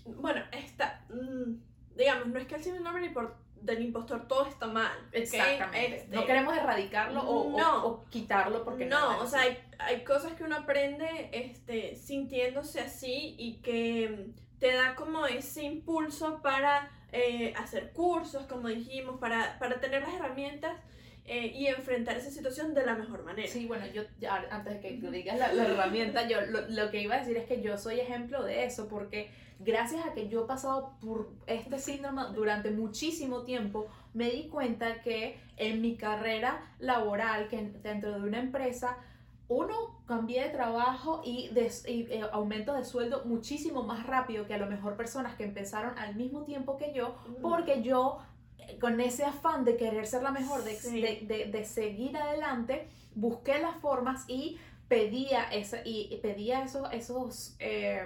bueno, 0.07 0.43
esta, 0.53 1.05
mm, 1.11 1.97
digamos, 1.97 2.27
no 2.29 2.39
es 2.39 2.47
que 2.47 2.55
el 2.55 2.63
síndrome 2.65 3.01
del 3.01 3.11
del 3.65 3.83
impostor 3.83 4.29
todo 4.29 4.47
está 4.47 4.67
mal. 4.67 4.93
Exactamente. 5.13 5.97
Este, 5.97 6.15
no 6.17 6.27
queremos 6.27 6.57
erradicarlo 6.57 7.23
o, 7.23 7.55
o- 7.55 7.59
no. 7.59 7.87
o 7.87 8.05
quitarlo 8.07 8.65
porque 8.65 8.87
no, 8.87 9.15
es 9.17 9.21
o 9.23 9.27
sea, 9.27 9.43
hay, 9.43 9.59
hay 9.79 10.05
cosas 10.05 10.33
que 10.35 10.45
uno 10.45 10.57
aprende 10.57 11.31
este, 11.33 11.97
sintiéndose 11.97 12.81
así 12.81 13.35
y 13.39 13.57
que 13.63 14.09
mm, 14.35 14.59
te 14.61 14.73
da 14.75 14.95
como 14.95 15.27
ese 15.27 15.63
impulso 15.65 16.41
para 16.43 16.91
eh, 17.13 17.53
hacer 17.57 17.93
cursos, 17.93 18.45
como 18.47 18.69
dijimos, 18.69 19.19
para, 19.19 19.59
para 19.59 19.81
tener 19.81 20.03
las 20.03 20.15
herramientas 20.15 20.77
eh, 21.27 21.47
y 21.55 21.69
enfrentar 21.69 22.17
esa 22.17 22.31
situación 22.31 22.75
de 22.75 22.85
la 22.85 22.95
mejor 22.97 23.25
manera. 23.25 23.49
Sí, 23.49 23.67
bueno, 23.67 23.87
yo 23.87 24.03
ya, 24.19 24.45
antes 24.51 24.75
de 24.75 24.81
que 24.81 24.93
tú 24.99 25.11
digas 25.11 25.39
la, 25.39 25.53
la 25.53 25.65
herramienta, 25.67 26.29
yo 26.29 26.41
lo, 26.43 26.61
lo 26.69 26.91
que 26.91 27.01
iba 27.03 27.15
a 27.15 27.19
decir 27.21 27.37
es 27.39 27.47
que 27.47 27.63
yo 27.63 27.79
soy 27.79 28.01
ejemplo 28.01 28.43
de 28.45 28.65
eso, 28.65 28.89
porque 28.89 29.31
gracias 29.59 30.05
a 30.07 30.13
que 30.13 30.29
yo 30.29 30.45
he 30.45 30.47
pasado 30.47 30.93
por 31.01 31.31
este 31.47 31.79
síndrome 31.79 32.23
durante 32.35 32.71
muchísimo 32.71 33.43
tiempo, 33.43 33.87
me 34.13 34.31
di 34.31 34.49
cuenta 34.49 35.01
que 35.03 35.39
en 35.57 35.81
mi 35.81 35.97
carrera 35.97 36.73
laboral, 36.79 37.49
que 37.49 37.59
en- 37.59 37.83
dentro 37.83 38.13
de 38.21 38.27
una 38.29 38.39
empresa, 38.41 38.99
uno 39.49 40.01
cambié 40.07 40.45
de 40.45 40.51
trabajo 40.51 41.21
y, 41.25 41.49
de, 41.49 41.71
y, 41.87 42.03
eh, 42.11 42.23
aumento 42.33 42.73
de 42.75 42.85
sueldo 42.85 43.23
muchísimo 43.27 43.83
más 43.83 44.07
rápido 44.07 44.47
que 44.47 44.55
a 44.55 44.59
lo 44.59 44.67
mejor 44.67 44.97
personas 44.97 45.35
que 45.37 45.45
empezaron 45.45 45.99
al 45.99 46.15
mismo 46.17 46.45
tiempo 46.45 46.77
que 46.79 46.93
yo, 46.95 47.15
porque 47.43 47.83
yo 47.83 48.19
eh, 48.59 48.79
con 48.81 48.99
ese 49.01 49.25
afán 49.25 49.65
de 49.65 49.77
querer 49.77 50.07
ser 50.07 50.23
la 50.23 50.31
mejor, 50.31 50.65
de, 50.65 50.75
Sí. 50.77 51.01
de, 51.01 51.21
de- 51.27 51.47
de 51.51 51.65
seguir 51.65 52.17
adelante, 52.17 52.89
busqué 53.15 53.59
las 53.61 53.77
formas 53.77 54.25
y 54.29 54.59
pedía, 54.95 55.45
esa, 55.45 55.79
y 55.85 56.19
pedía 56.23 56.63
esos, 56.63 56.87
esos, 56.93 57.57
eh, 57.59 58.05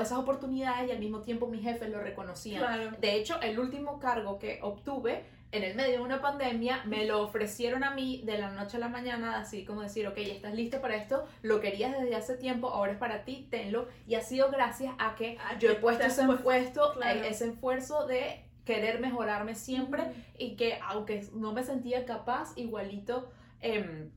esas 0.00 0.18
oportunidades 0.18 0.88
y 0.88 0.92
al 0.92 0.98
mismo 0.98 1.20
tiempo 1.20 1.46
mis 1.46 1.62
jefes 1.62 1.90
lo 1.90 2.00
reconocían. 2.00 2.60
Claro. 2.60 2.96
De 3.00 3.14
hecho, 3.14 3.40
el 3.40 3.58
último 3.58 3.98
cargo 3.98 4.38
que 4.38 4.60
obtuve 4.62 5.24
en 5.50 5.62
el 5.64 5.74
medio 5.74 5.98
de 5.98 6.02
una 6.02 6.20
pandemia 6.20 6.82
me 6.84 7.06
lo 7.06 7.22
ofrecieron 7.22 7.82
a 7.82 7.90
mí 7.90 8.22
de 8.24 8.38
la 8.38 8.50
noche 8.50 8.76
a 8.76 8.80
la 8.80 8.88
mañana, 8.88 9.38
así 9.40 9.64
como 9.64 9.82
decir, 9.82 10.06
ok, 10.06 10.18
estás 10.18 10.54
listo 10.54 10.80
para 10.80 10.96
esto, 10.96 11.24
lo 11.42 11.60
querías 11.60 11.98
desde 11.98 12.14
hace 12.14 12.36
tiempo, 12.36 12.68
ahora 12.68 12.92
es 12.92 12.98
para 12.98 13.24
ti, 13.24 13.48
tenlo. 13.50 13.88
Y 14.06 14.14
ha 14.14 14.20
sido 14.20 14.50
gracias 14.50 14.94
a 14.98 15.14
que 15.14 15.38
A 15.38 15.58
yo 15.58 15.70
he 15.70 15.76
puesto 15.76 16.04
ese, 16.04 16.22
claro. 16.24 17.20
eh, 17.20 17.28
ese 17.28 17.48
esfuerzo 17.48 18.06
de 18.06 18.44
querer 18.64 19.00
mejorarme 19.00 19.54
siempre 19.54 20.02
y 20.36 20.56
que 20.56 20.78
aunque 20.82 21.26
no 21.32 21.54
me 21.54 21.64
sentía 21.64 22.04
capaz, 22.04 22.52
igualito 22.56 23.30
em, 23.62 24.10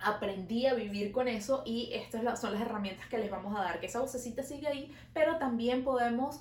aprendí 0.00 0.66
a 0.66 0.74
vivir 0.74 1.12
con 1.12 1.28
eso 1.28 1.62
y 1.64 1.90
estas 1.92 2.40
son 2.40 2.52
las 2.52 2.62
herramientas 2.62 3.06
que 3.08 3.18
les 3.18 3.30
vamos 3.30 3.58
a 3.58 3.62
dar, 3.62 3.80
que 3.80 3.86
esa 3.86 4.00
vocecita 4.00 4.42
sigue 4.42 4.68
ahí, 4.68 4.94
pero 5.14 5.38
también 5.38 5.84
podemos 5.84 6.40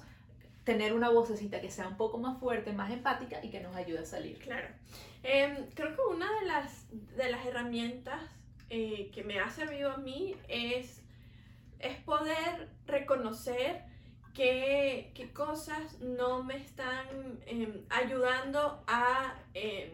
tener 0.65 0.93
una 0.93 1.09
vocecita 1.09 1.61
que 1.61 1.69
sea 1.69 1.87
un 1.87 1.95
poco 1.95 2.17
más 2.17 2.39
fuerte, 2.39 2.73
más 2.73 2.91
empática 2.91 3.43
y 3.43 3.49
que 3.49 3.61
nos 3.61 3.75
ayude 3.75 3.99
a 3.99 4.05
salir. 4.05 4.39
Claro. 4.39 4.67
Em, 5.23 5.69
creo 5.73 5.95
que 5.95 6.01
una 6.13 6.27
de 6.39 6.45
las, 6.47 6.87
de 7.15 7.31
las 7.31 7.45
herramientas 7.45 8.21
eh, 8.69 9.11
que 9.13 9.23
me 9.23 9.39
ha 9.39 9.49
servido 9.49 9.91
a 9.91 9.97
mí 9.97 10.35
es, 10.47 11.01
es 11.79 11.97
poder 11.97 12.69
reconocer 12.87 13.83
qué, 14.33 15.11
qué 15.13 15.31
cosas 15.31 15.99
no 16.01 16.43
me 16.43 16.57
están 16.57 17.39
em, 17.45 17.85
ayudando 17.89 18.83
a, 18.87 19.35
em, 19.53 19.91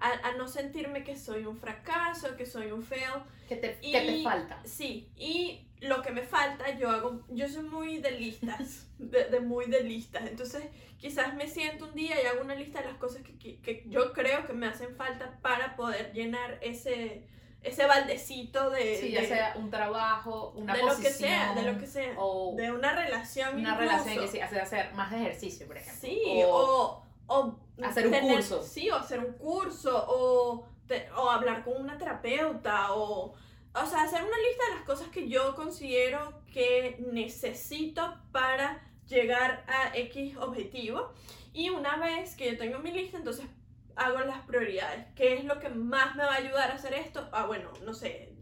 a, 0.00 0.28
a 0.28 0.32
no 0.32 0.46
sentirme 0.48 1.02
que 1.04 1.16
soy 1.16 1.46
un 1.46 1.56
fracaso, 1.56 2.36
que 2.36 2.46
soy 2.46 2.70
un 2.72 2.82
fail. 2.82 3.22
¿Qué 3.48 3.56
te, 3.56 3.78
Y- 3.82 3.92
qué 3.92 4.00
te 4.00 4.22
falta? 4.22 4.60
Sí, 4.64 5.08
y 5.16 5.62
lo 5.80 6.02
que 6.02 6.10
me 6.10 6.22
falta, 6.22 6.76
yo 6.78 6.90
hago, 6.90 7.22
yo 7.28 7.48
soy 7.48 7.62
muy 7.64 7.98
de 7.98 8.12
listas, 8.12 8.88
de, 8.98 9.24
de 9.24 9.40
muy 9.40 9.66
de 9.66 9.82
listas. 9.84 10.26
Entonces, 10.28 10.64
quizás 10.98 11.34
me 11.34 11.46
siento 11.48 11.86
un 11.86 11.94
día 11.94 12.20
y 12.22 12.26
hago 12.26 12.40
una 12.42 12.54
lista 12.54 12.80
de 12.80 12.86
las 12.86 12.96
cosas 12.98 13.22
que, 13.22 13.36
que- 13.38 13.60
que 13.60 13.84
yo 13.86 14.12
creo 14.12 14.46
que 14.46 14.52
me 14.52 14.66
hacen 14.66 14.96
falta 14.96 15.38
para 15.42 15.76
poder 15.76 16.12
llenar 16.12 16.58
ese, 16.62 17.26
ese 17.62 17.86
baldecito 17.86 18.70
de, 18.70 18.96
Sí, 18.96 19.10
ya 19.12 19.20
de- 19.22 19.28
sea 19.28 19.54
un 19.56 19.70
trabajo, 19.70 20.52
una 20.56 20.72
de 20.74 20.80
lo 20.82 20.88
que 20.88 20.94
posición, 20.94 21.30
sea, 21.30 21.54
de 21.54 21.62
lo 21.72 21.78
que 21.78 21.86
sea. 21.86 22.14
o 22.18 22.54
de 22.56 22.72
una 22.72 22.94
relación. 22.94 23.56
una 23.56 23.72
incluso. 23.74 23.80
relación 23.92 24.24
que 24.24 24.28
sí, 24.32 24.40
hace 24.40 24.60
hacer 24.60 24.92
más 24.94 25.12
ejercicio, 25.12 25.66
por 25.66 25.76
ejemplo. 25.76 26.00
Sí, 26.00 26.20
o, 26.44 26.48
o, 26.48 27.06
o 27.26 27.58
hacer 27.82 28.06
un 28.06 28.12
curso. 28.34 28.62
Sí, 28.62 28.90
o 28.90 28.96
hacer 28.96 29.20
un 29.20 29.32
curso, 29.34 30.04
o, 30.08 30.66
te- 30.86 31.10
o 31.12 31.30
hablar 31.30 31.64
con 31.64 31.80
una 31.80 31.98
terapeuta, 31.98 32.92
o, 32.94 33.32
o 33.74 33.86
sea, 33.86 34.02
hacer 34.02 34.22
una 34.22 34.38
lista 34.38 34.64
de 34.68 34.74
las 34.76 34.84
cosas 34.84 35.08
que 35.08 35.28
yo 35.28 35.54
considero 35.54 36.42
que 36.52 36.96
necesito 37.12 38.16
para 38.32 38.82
llegar 39.06 39.64
a 39.68 39.96
X 39.96 40.36
objetivo. 40.38 41.12
Y 41.52 41.70
una 41.70 41.96
vez 41.96 42.34
que 42.36 42.52
yo 42.52 42.58
tengo 42.58 42.78
mi 42.80 42.90
lista, 42.92 43.16
entonces 43.18 43.46
hago 43.96 44.20
las 44.20 44.44
prioridades. 44.46 45.06
¿Qué 45.14 45.34
es 45.34 45.44
lo 45.44 45.58
que 45.58 45.68
más 45.70 46.14
me 46.16 46.22
va 46.24 46.32
a 46.34 46.36
ayudar 46.36 46.70
a 46.70 46.74
hacer 46.74 46.92
esto? 46.94 47.28
Ah, 47.32 47.46
bueno, 47.46 47.70
no 47.84 47.94
sé, 47.94 48.35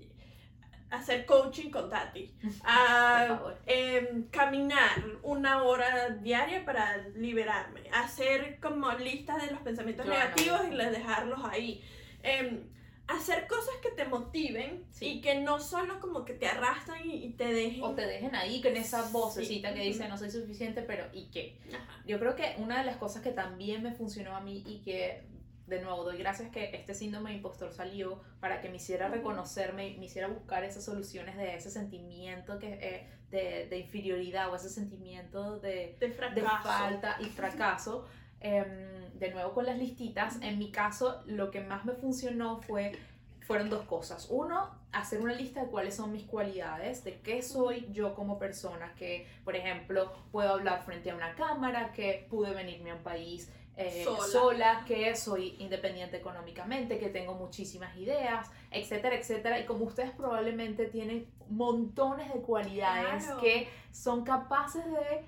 hacer 0.94 1.26
coaching 1.26 1.70
con 1.70 1.88
Tati. 1.90 2.32
A, 2.64 3.24
favor. 3.28 3.58
em, 3.66 4.24
caminar 4.30 5.02
una 5.22 5.62
hora 5.62 6.10
diaria 6.10 6.64
para 6.64 6.98
liberarme, 7.16 7.82
hacer 7.92 8.58
como 8.60 8.90
listas 8.92 9.42
de 9.44 9.50
los 9.52 9.60
pensamientos 9.62 10.06
Journal. 10.06 10.22
negativos 10.34 10.60
y 10.70 10.74
les 10.74 10.90
dejarlos 10.92 11.40
ahí. 11.44 11.82
Em, 12.22 12.72
hacer 13.06 13.46
cosas 13.46 13.74
que 13.82 13.90
te 13.90 14.06
motiven 14.06 14.86
Sí. 14.90 15.04
y 15.06 15.20
que 15.20 15.34
no 15.34 15.60
solo 15.60 16.00
como 16.00 16.24
que 16.24 16.32
te 16.32 16.46
arrastran 16.46 17.04
y, 17.08 17.24
y 17.26 17.30
te 17.34 17.52
dejen... 17.52 17.82
O 17.82 17.94
te 17.94 18.06
dejen 18.06 18.34
ahí 18.34 18.62
con 18.62 18.74
esa 18.78 19.02
vocecita 19.10 19.74
que 19.74 19.80
dice 19.80 20.08
no 20.08 20.16
soy 20.16 20.30
suficiente, 20.30 20.80
pero 20.80 21.04
¿y 21.12 21.26
qué? 21.26 21.58
Yo 22.06 22.18
creo 22.18 22.34
que 22.34 22.54
una 22.56 22.78
de 22.78 22.84
las 22.86 22.96
cosas 22.96 23.22
que 23.22 23.30
también 23.32 23.82
me 23.82 23.92
funcionó 23.92 24.34
a 24.34 24.40
mí 24.40 24.62
y 24.66 24.78
que 24.78 25.22
de 25.66 25.80
nuevo, 25.80 26.04
doy 26.04 26.18
gracias 26.18 26.50
que 26.50 26.76
este 26.76 26.94
síndrome 26.94 27.30
de 27.30 27.36
impostor 27.36 27.72
salió 27.72 28.20
para 28.40 28.60
que 28.60 28.68
me 28.68 28.76
hiciera 28.76 29.08
reconocerme, 29.08 29.96
me 29.98 30.06
hiciera 30.06 30.28
buscar 30.28 30.62
esas 30.64 30.84
soluciones 30.84 31.36
de 31.36 31.54
ese 31.54 31.70
sentimiento 31.70 32.58
que, 32.58 32.78
eh, 32.80 33.08
de, 33.30 33.66
de, 33.68 33.78
inferioridad 33.78 34.52
o 34.52 34.56
ese 34.56 34.68
sentimiento 34.68 35.58
de, 35.60 35.96
de, 35.98 36.12
falta 36.12 37.16
y 37.20 37.24
fracaso. 37.26 38.06
Em, 38.40 39.18
de 39.18 39.30
nuevo 39.30 39.54
con 39.54 39.64
las 39.64 39.78
listitas, 39.78 40.36
en 40.42 40.58
mi 40.58 40.70
caso 40.70 41.22
lo 41.24 41.50
que 41.50 41.62
más 41.62 41.86
me 41.86 41.94
funcionó 41.94 42.60
fue, 42.60 42.92
fueron 43.40 43.70
dos 43.70 43.86
cosas. 43.86 44.26
Uno, 44.28 44.68
hacer 44.92 45.22
una 45.22 45.32
lista 45.32 45.62
de 45.62 45.70
cuáles 45.70 45.94
son 45.94 46.12
mis 46.12 46.24
cualidades, 46.24 47.04
de 47.04 47.20
qué 47.20 47.42
soy 47.42 47.88
yo 47.90 48.14
como 48.14 48.38
persona, 48.38 48.92
que 48.96 49.26
por 49.44 49.56
ejemplo 49.56 50.12
puedo 50.30 50.50
hablar 50.50 50.84
frente 50.84 51.10
a 51.10 51.14
una 51.14 51.34
cámara, 51.34 51.92
que 51.92 52.26
pude 52.28 52.52
venirme 52.52 52.90
a 52.90 52.96
un 52.96 53.02
país 53.02 53.50
eh, 53.76 54.04
sola. 54.30 54.84
que 54.86 55.14
soy 55.16 55.56
independiente 55.58 56.16
económicamente, 56.16 56.98
que 56.98 57.08
tengo 57.08 57.34
muchísimas 57.34 57.96
ideas, 57.96 58.50
etcétera, 58.70 59.16
etcétera. 59.16 59.58
Y 59.60 59.66
como 59.66 59.84
ustedes 59.84 60.12
probablemente 60.12 60.86
tienen 60.86 61.26
montones 61.48 62.32
de 62.32 62.40
cualidades 62.40 63.26
que 63.40 63.68
son 63.90 64.24
capaces 64.24 64.84
de 64.84 65.24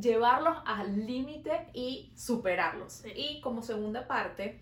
llevarlos 0.00 0.56
al 0.66 1.06
límite 1.06 1.68
y 1.72 2.12
superarlos. 2.16 3.02
Y 3.14 3.40
como 3.40 3.62
segunda 3.62 4.06
parte 4.06 4.60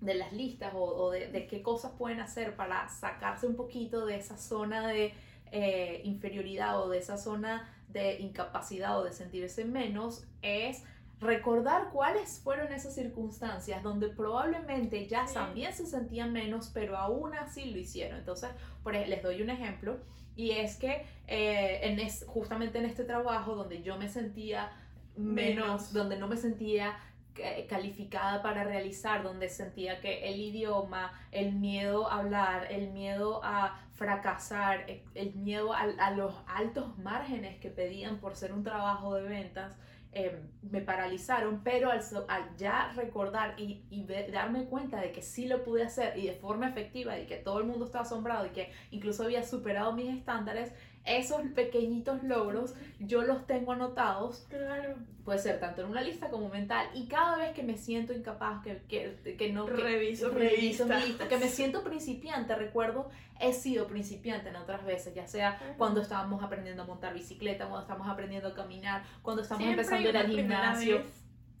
de 0.00 0.14
las 0.14 0.32
listas 0.32 0.72
o, 0.74 1.10
de, 1.10 1.46
qué 1.46 1.62
cosas 1.62 1.92
pueden 1.98 2.20
hacer 2.20 2.54
para 2.56 2.88
sacarse 2.88 3.46
un 3.46 3.56
poquito 3.56 4.04
de 4.06 4.16
esa 4.16 4.36
zona 4.36 4.86
de 4.86 5.14
eh, 5.52 6.02
inferioridad 6.04 6.82
o 6.82 6.88
de 6.88 6.98
esa 6.98 7.16
zona 7.16 7.72
de 7.88 8.18
incapacidad 8.20 8.98
o 8.98 9.04
de 9.04 9.12
sentirse 9.12 9.64
menos, 9.64 10.26
es 10.42 10.84
recordar 11.20 11.90
cuáles 11.90 12.40
fueron 12.40 12.72
esas 12.72 12.94
circunstancias 12.94 13.82
donde 13.82 14.08
probablemente 14.08 15.06
ya 15.06 15.24
también 15.32 15.72
se 15.72 15.86
sentían 15.86 16.32
menos, 16.32 16.70
pero 16.74 16.96
aún 16.96 17.34
así 17.34 17.70
lo 17.70 17.78
hicieron. 17.78 18.18
Entonces, 18.18 18.50
por 18.82 18.94
les 18.94 19.22
doy 19.22 19.42
un 19.42 19.50
ejemplo, 19.50 19.98
y 20.36 20.50
es 20.50 20.76
que 20.76 21.06
eh, 21.26 21.80
en 21.82 21.98
es, 21.98 22.24
justamente 22.28 22.78
en 22.78 22.84
este 22.84 23.04
trabajo 23.04 23.54
donde 23.54 23.82
yo 23.82 23.96
me 23.96 24.08
sentía 24.08 24.70
menos, 25.16 25.94
donde 25.94 26.18
no 26.18 26.28
me 26.28 26.36
sentía 26.36 26.98
eh, 27.36 27.66
calificada 27.68 28.42
para 28.42 28.64
realizar, 28.64 29.22
donde 29.22 29.48
sentía 29.48 30.00
que 30.00 30.28
el 30.28 30.38
idioma, 30.38 31.12
el 31.32 31.54
miedo 31.54 32.10
a 32.10 32.18
hablar, 32.18 32.70
el 32.70 32.90
miedo 32.90 33.40
a 33.42 33.80
fracasar, 33.94 34.84
eh, 34.88 35.04
el 35.14 35.34
miedo 35.34 35.72
a, 35.72 35.82
a 35.98 36.10
los 36.10 36.34
altos 36.46 36.98
márgenes 36.98 37.58
que 37.58 37.70
pedían 37.70 38.18
por 38.18 38.36
ser 38.36 38.52
un 38.52 38.62
trabajo 38.62 39.14
de 39.14 39.22
ventas, 39.22 39.74
Em, 40.18 40.48
me 40.62 40.80
paralizaron, 40.80 41.60
pero 41.62 41.90
al, 41.90 42.00
al 42.28 42.56
ya 42.56 42.90
recordar 42.96 43.54
y, 43.60 43.84
y 43.90 44.06
darme 44.32 44.64
cuenta 44.64 44.98
de 44.98 45.12
que 45.12 45.20
sí 45.20 45.46
lo 45.46 45.62
pude 45.62 45.82
hacer 45.82 46.16
y 46.16 46.26
de 46.26 46.32
forma 46.32 46.70
efectiva 46.70 47.18
y 47.18 47.26
que 47.26 47.36
todo 47.36 47.58
el 47.58 47.66
mundo 47.66 47.84
estaba 47.84 48.02
asombrado 48.02 48.46
y 48.46 48.48
que 48.48 48.72
incluso 48.90 49.24
había 49.24 49.42
superado 49.42 49.92
mis 49.92 50.08
estándares, 50.08 50.72
esos 51.06 51.42
pequeñitos 51.54 52.22
logros 52.22 52.74
yo 52.98 53.22
los 53.22 53.46
tengo 53.46 53.72
anotados. 53.72 54.46
Claro. 54.48 54.96
Puede 55.24 55.38
ser 55.38 55.58
tanto 55.58 55.82
en 55.82 55.88
una 55.88 56.02
lista 56.02 56.28
como 56.28 56.48
mental. 56.48 56.86
Y 56.94 57.08
cada 57.08 57.36
vez 57.36 57.52
que 57.52 57.62
me 57.62 57.76
siento 57.76 58.12
incapaz, 58.12 58.62
que, 58.62 58.82
que, 58.88 59.36
que 59.36 59.52
no... 59.52 59.66
reviso, 59.66 60.30
reviso 60.30 60.86
mi 60.86 60.94
lista. 60.94 61.28
Que 61.28 61.36
me 61.36 61.48
siento 61.48 61.82
principiante, 61.82 62.54
recuerdo, 62.54 63.08
he 63.40 63.52
sido 63.52 63.86
principiante 63.86 64.50
en 64.50 64.56
otras 64.56 64.84
veces, 64.84 65.14
ya 65.14 65.26
sea 65.26 65.74
cuando 65.78 66.00
estábamos 66.00 66.42
aprendiendo 66.42 66.82
a 66.82 66.86
montar 66.86 67.12
bicicleta, 67.14 67.66
cuando 67.66 67.82
estamos 67.82 68.08
aprendiendo 68.08 68.48
a 68.48 68.54
caminar, 68.54 69.02
cuando 69.22 69.42
estamos 69.42 69.64
empezando 69.64 70.08
el 70.08 70.28
gimnasio 70.28 71.02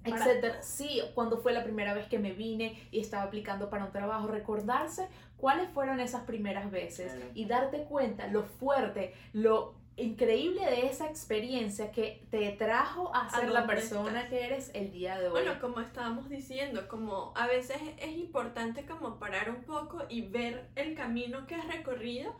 etcétera. 0.06 0.62
Sí, 0.62 1.00
cuando 1.14 1.38
fue 1.38 1.52
la 1.52 1.64
primera 1.64 1.94
vez 1.94 2.06
que 2.06 2.18
me 2.18 2.32
vine 2.32 2.88
y 2.90 3.00
estaba 3.00 3.24
aplicando 3.24 3.70
para 3.70 3.84
un 3.84 3.92
trabajo, 3.92 4.26
recordarse 4.28 5.08
cuáles 5.36 5.68
fueron 5.70 6.00
esas 6.00 6.22
primeras 6.22 6.70
veces 6.70 7.14
y 7.34 7.46
darte 7.46 7.84
cuenta 7.84 8.26
lo 8.28 8.44
fuerte, 8.44 9.14
lo 9.32 9.74
increíble 9.96 10.60
de 10.66 10.86
esa 10.86 11.06
experiencia 11.06 11.90
que 11.90 12.22
te 12.30 12.50
trajo 12.52 13.14
a 13.14 13.30
ser 13.30 13.50
la 13.50 13.66
persona 13.66 14.28
que 14.28 14.44
eres 14.44 14.70
el 14.74 14.92
día 14.92 15.18
de 15.18 15.28
hoy. 15.28 15.42
Bueno, 15.42 15.58
como 15.60 15.80
estábamos 15.80 16.28
diciendo, 16.28 16.86
como 16.86 17.32
a 17.34 17.46
veces 17.46 17.78
es 17.98 18.16
importante 18.18 18.84
como 18.84 19.18
parar 19.18 19.50
un 19.50 19.62
poco 19.62 20.04
y 20.08 20.22
ver 20.22 20.68
el 20.76 20.94
camino 20.94 21.46
que 21.46 21.54
has 21.54 21.66
recorrido 21.68 22.34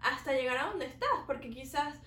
hasta 0.00 0.32
llegar 0.32 0.56
a 0.58 0.66
donde 0.66 0.86
estás, 0.86 1.10
porque 1.26 1.50
quizás 1.50 1.98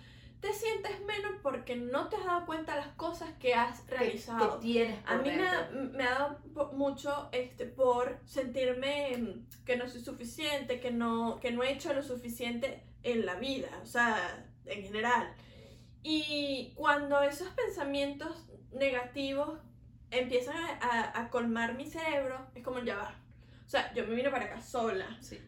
te 0.44 0.52
sientes 0.52 1.00
menos 1.06 1.36
porque 1.42 1.78
no 1.78 2.10
te 2.10 2.18
has 2.18 2.26
dado 2.26 2.46
cuenta 2.46 2.74
de 2.76 2.82
las 2.82 2.96
cosas 2.96 3.32
que 3.40 3.54
has 3.54 3.88
realizado. 3.88 4.60
Que, 4.60 4.68
tienes 4.68 5.00
a 5.06 5.16
mí 5.16 5.30
me 5.32 5.48
ha, 5.48 5.70
me 5.72 6.04
ha, 6.04 6.10
dado 6.20 6.74
mucho 6.74 7.30
este, 7.32 7.66
por 7.66 8.20
sentirme 8.26 9.16
mm, 9.18 9.64
que 9.64 9.78
no 9.78 9.88
soy 9.88 10.02
suficiente, 10.02 10.82
que 10.82 10.92
no, 10.92 11.40
que 11.40 11.52
no 11.52 11.64
he 11.64 11.72
hecho 11.72 11.94
lo 11.94 12.04
suficiente 12.04 12.84
en 13.04 13.26
la 13.26 13.36
vida, 13.36 13.70
o 13.82 13.86
sea, 13.86 14.46
en 14.66 14.84
general. 14.84 15.34
Y 16.02 16.74
cuando 16.76 17.22
esos 17.22 17.48
pensamientos 17.52 18.46
negativos 18.74 19.62
empiezan 20.12 20.58
a, 20.58 21.22
a, 21.22 21.30
colmar 21.30 21.76
mi 21.76 21.86
cerebro, 21.86 22.48
es 22.54 22.66
como 22.66 22.80
ya 22.80 22.98
va. 22.98 23.16
O 23.66 23.70
sea, 23.70 23.94
yo 23.94 24.06
me 24.06 24.14
vine 24.14 24.30
para 24.30 24.44
acá 24.44 24.62
sola. 24.62 25.18
Sí. 25.22 25.40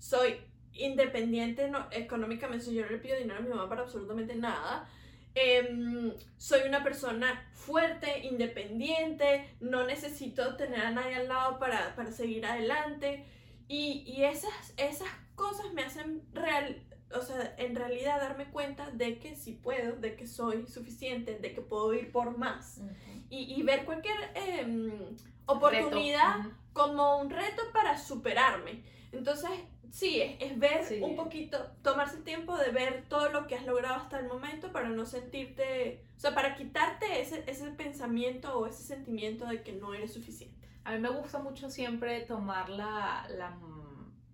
Soy 0.00 0.40
independiente 0.74 1.68
no, 1.68 1.86
económicamente, 1.90 2.72
yo 2.72 2.82
no 2.82 2.90
le 2.90 2.98
pido 2.98 3.16
dinero 3.16 3.40
a 3.40 3.42
mi 3.42 3.48
mamá 3.48 3.68
para 3.68 3.82
absolutamente 3.82 4.34
nada. 4.34 4.88
Em, 5.34 6.12
soy 6.36 6.60
una 6.68 6.82
persona 6.82 7.50
fuerte, 7.54 8.26
independiente, 8.26 9.56
no 9.60 9.86
necesito 9.86 10.56
tener 10.56 10.80
a 10.80 10.90
nadie 10.90 11.14
al 11.14 11.28
lado 11.28 11.58
para, 11.58 11.94
para 11.96 12.12
seguir 12.12 12.44
adelante. 12.44 13.24
Y, 13.68 14.04
y, 14.06 14.24
esas, 14.24 14.74
esas 14.76 15.08
cosas 15.34 15.72
me 15.72 15.82
hacen 15.82 16.22
real, 16.34 16.82
o 17.14 17.22
sea, 17.22 17.54
en 17.56 17.74
realidad 17.74 18.20
darme 18.20 18.50
cuenta 18.50 18.90
de 18.90 19.18
que 19.18 19.34
sí 19.34 19.52
puedo, 19.52 19.96
de 19.96 20.16
que 20.16 20.26
soy 20.26 20.66
suficiente, 20.66 21.38
de 21.38 21.54
que 21.54 21.62
puedo 21.62 21.94
ir 21.94 22.12
por 22.12 22.36
más. 22.36 22.82
y, 23.30 23.54
y, 23.54 23.62
ver 23.62 23.86
cualquier 23.86 24.16
em, 24.34 25.16
oportunidad 25.46 26.40
como 26.74 27.18
un 27.18 27.30
reto 27.30 27.62
para 27.72 27.96
superarme. 27.96 28.82
Entonces, 29.12 29.50
sí, 29.92 30.22
es, 30.40 30.58
ver 30.58 30.82
un 31.02 31.14
poquito, 31.14 31.58
tomarse 31.82 32.16
el 32.16 32.24
tiempo 32.24 32.56
de 32.56 32.70
ver 32.70 33.04
todo 33.08 33.28
lo 33.28 33.46
que 33.46 33.54
has 33.54 33.66
logrado 33.66 33.96
hasta 33.96 34.18
el 34.18 34.26
momento 34.26 34.72
para 34.72 34.88
no 34.88 35.04
sentirte, 35.06 36.02
o 36.16 36.20
sea, 36.20 36.34
para 36.34 36.56
quitarte 36.56 37.20
ese, 37.20 37.44
ese 37.46 37.70
pensamiento 37.70 38.58
o 38.58 38.66
ese 38.66 38.82
sentimiento 38.82 39.46
de 39.46 39.62
que 39.62 39.72
no 39.72 39.94
eres 39.94 40.14
suficiente. 40.14 40.66
A 40.84 40.92
mí 40.92 40.98
me 40.98 41.10
gusta 41.10 41.38
mucho 41.38 41.70
siempre 41.70 42.22
tomar 42.22 42.68
la, 42.70 43.28
la, 43.36 43.56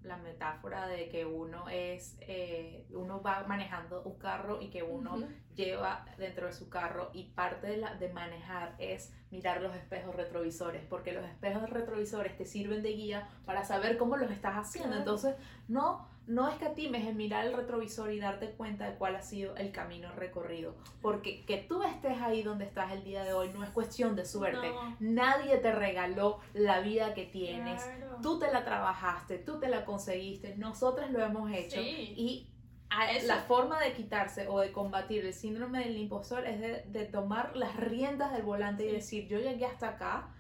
la 0.03 0.17
metáfora 0.17 0.87
de 0.87 1.09
que 1.09 1.25
uno 1.25 1.69
es, 1.69 2.17
eh, 2.21 2.87
uno 2.91 3.21
va 3.21 3.45
manejando 3.47 4.03
un 4.03 4.19
carro 4.19 4.61
y 4.61 4.71
que 4.71 4.83
uno 4.83 5.19
lleva 5.55 6.07
dentro 6.17 6.47
de 6.47 6.53
su 6.53 6.69
carro 6.69 7.11
y 7.13 7.25
parte 7.31 7.67
de, 7.67 7.77
la, 7.79 7.95
de 7.95 8.13
manejar 8.13 8.75
es 8.79 9.13
mirar 9.31 9.61
los 9.61 9.75
espejos 9.75 10.15
retrovisores, 10.15 10.85
porque 10.89 11.13
los 11.13 11.25
espejos 11.25 11.69
retrovisores 11.69 12.37
te 12.37 12.47
sirven 12.47 12.83
de 12.83 12.93
guía 12.93 13.29
para 13.45 13.65
saber 13.65 13.99
cómo 13.99 14.17
los 14.17 14.31
estás 14.31 14.55
haciendo. 14.55 14.97
Entonces, 14.97 15.35
no, 15.67 16.09
no 16.29 16.47
escatimes 16.47 17.07
en 17.07 17.17
mirar 17.17 17.47
el 17.47 17.55
retrovisor 17.55 18.13
y 18.13 18.21
darte 18.21 18.51
cuenta 18.51 18.89
de 18.89 18.97
cuál 18.97 19.17
ha 19.17 19.23
sido 19.23 19.57
el 19.57 19.73
camino 19.73 20.13
recorrido, 20.13 20.77
porque 21.01 21.45
que 21.47 21.57
tú 21.57 21.83
estés 21.83 22.21
ahí 22.21 22.43
donde 22.43 22.67
estás 22.67 22.93
el 22.93 23.03
día 23.03 23.25
de 23.25 23.33
hoy 23.33 23.51
no 23.55 23.65
es 23.65 23.71
cuestión 23.71 24.15
de 24.15 24.27
suerte. 24.27 24.71
Nadie 25.01 25.57
te 25.57 25.73
regaló 25.73 26.39
la 26.53 26.81
vida 26.81 27.15
que 27.15 27.25
tienes. 27.25 27.83
Tú 28.23 28.39
te 28.39 28.53
la 28.53 28.65
trabajaste, 28.65 29.39
tú 29.39 29.59
te 29.59 29.69
la 29.69 29.87
conseguiste, 29.87 30.55
nosotros 30.57 31.11
lo 31.11 31.25
hemos 31.25 31.51
hecho. 31.51 31.81
Y 31.81 32.51
la 33.25 33.37
forma 33.37 33.81
de 33.81 33.95
quitarse 33.95 34.49
o 34.49 34.61
de 34.61 34.71
combatir 34.71 35.25
el 35.25 35.33
síndrome 35.33 35.81
del 35.81 35.97
impostor 35.97 36.47
es 36.47 36.61
de, 36.93 37.05
tomar 37.07 37.57
las 37.57 37.75
riendas 37.77 38.33
del 38.33 38.43
volante 38.43 38.87
y 38.87 38.93
decir, 38.93 39.29
yo 39.29 39.39
llegué 39.39 39.65
hasta 39.65 39.89
acá 39.89 40.35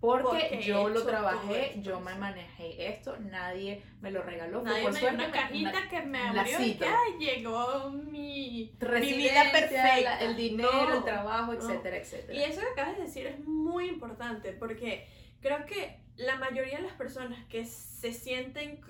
porque, 0.00 0.62
yo 0.62 0.88
lo 0.88 1.04
trabajé, 1.04 1.74
yo 1.82 2.00
me 2.00 2.14
manejé 2.14 2.88
esto, 2.88 3.16
nadie 3.18 3.82
me 4.00 4.10
lo 4.10 4.22
regaló. 4.22 4.62
Nadie 4.62 4.82
por 4.84 4.92
me 4.92 5.00
dio 5.00 5.10
una 5.10 5.30
cajita 5.30 5.88
que 5.90 6.02
me 6.02 6.18
abrió 6.18 6.60
y 6.60 6.78
ya 6.78 6.96
llegó 7.18 7.90
mi, 7.90 8.72
mi 8.80 9.12
vida 9.12 9.42
perfecta. 9.52 10.20
el 10.20 10.36
dinero, 10.36 10.94
el 10.94 11.04
trabajo, 11.04 11.52
etcétera, 11.52 11.98
etcétera. 11.98 12.32
Y 12.32 12.42
eso 12.44 12.60
que 12.62 12.68
acabas 12.68 12.96
de 12.96 13.04
decir 13.04 13.26
es 13.26 13.46
muy 13.46 13.88
importante 13.88 14.52
porque 14.52 15.06
creo 15.42 15.66
que 15.66 16.00
la 16.16 16.36
mayoría 16.36 16.78
de 16.78 16.84
las 16.84 16.94
personas 16.94 17.44
que 17.46 17.64
se 17.66 18.12
sienten 18.12 18.80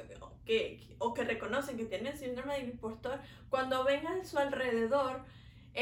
que, 0.45 0.81
o 0.99 1.15
que 1.15 1.25
reconocen 1.25 1.77
que 1.77 1.85
tienen 1.87 2.17
síndrome 2.17 2.55
del 2.55 2.71
impostor, 2.71 3.21
cuando 3.49 3.85
ven 3.85 4.07
a 4.07 4.25
su 4.25 4.39
alrededor, 4.39 5.25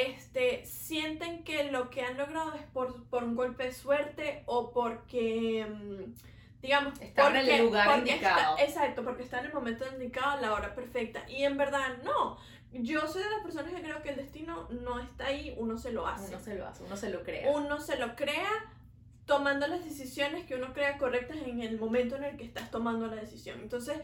este, 0.00 0.64
sienten 0.64 1.44
que 1.44 1.70
lo 1.70 1.90
que 1.90 2.02
han 2.02 2.16
logrado 2.16 2.54
es 2.54 2.62
por, 2.72 3.04
por 3.04 3.24
un 3.24 3.36
golpe 3.36 3.64
de 3.64 3.72
suerte 3.72 4.42
o 4.46 4.72
porque, 4.72 5.66
mm, 5.66 6.60
digamos, 6.62 7.00
están 7.00 7.36
en 7.36 7.48
el 7.48 7.64
lugar 7.64 7.98
indicado. 7.98 8.56
exacto, 8.58 9.04
porque 9.04 9.22
está 9.22 9.40
en 9.40 9.46
el 9.46 9.52
momento 9.52 9.84
indicado, 9.92 10.40
la 10.40 10.52
hora 10.52 10.74
perfecta. 10.74 11.28
Y 11.28 11.44
en 11.44 11.56
verdad 11.56 11.98
no, 12.04 12.38
yo 12.72 13.06
soy 13.06 13.22
de 13.22 13.30
las 13.30 13.42
personas 13.42 13.72
que 13.72 13.82
creo 13.82 14.02
que 14.02 14.10
el 14.10 14.16
destino 14.16 14.68
no 14.70 15.00
está 15.00 15.26
ahí, 15.26 15.54
uno 15.58 15.78
se 15.78 15.92
lo 15.92 16.06
hace. 16.06 16.28
Uno 16.34 16.40
se 16.40 16.54
lo 16.54 16.66
hace, 16.66 16.84
uno 16.84 16.96
se 16.96 17.10
lo 17.10 17.22
crea. 17.22 17.50
Uno 17.50 17.80
se 17.80 17.96
lo 17.98 18.14
crea 18.14 18.50
tomando 19.24 19.66
las 19.66 19.84
decisiones 19.84 20.46
que 20.46 20.54
uno 20.54 20.72
crea 20.72 20.96
correctas 20.98 21.36
en 21.44 21.60
el 21.60 21.78
momento 21.78 22.16
en 22.16 22.24
el 22.24 22.36
que 22.36 22.44
estás 22.44 22.70
tomando 22.70 23.06
la 23.06 23.16
decisión. 23.16 23.60
Entonces, 23.60 23.98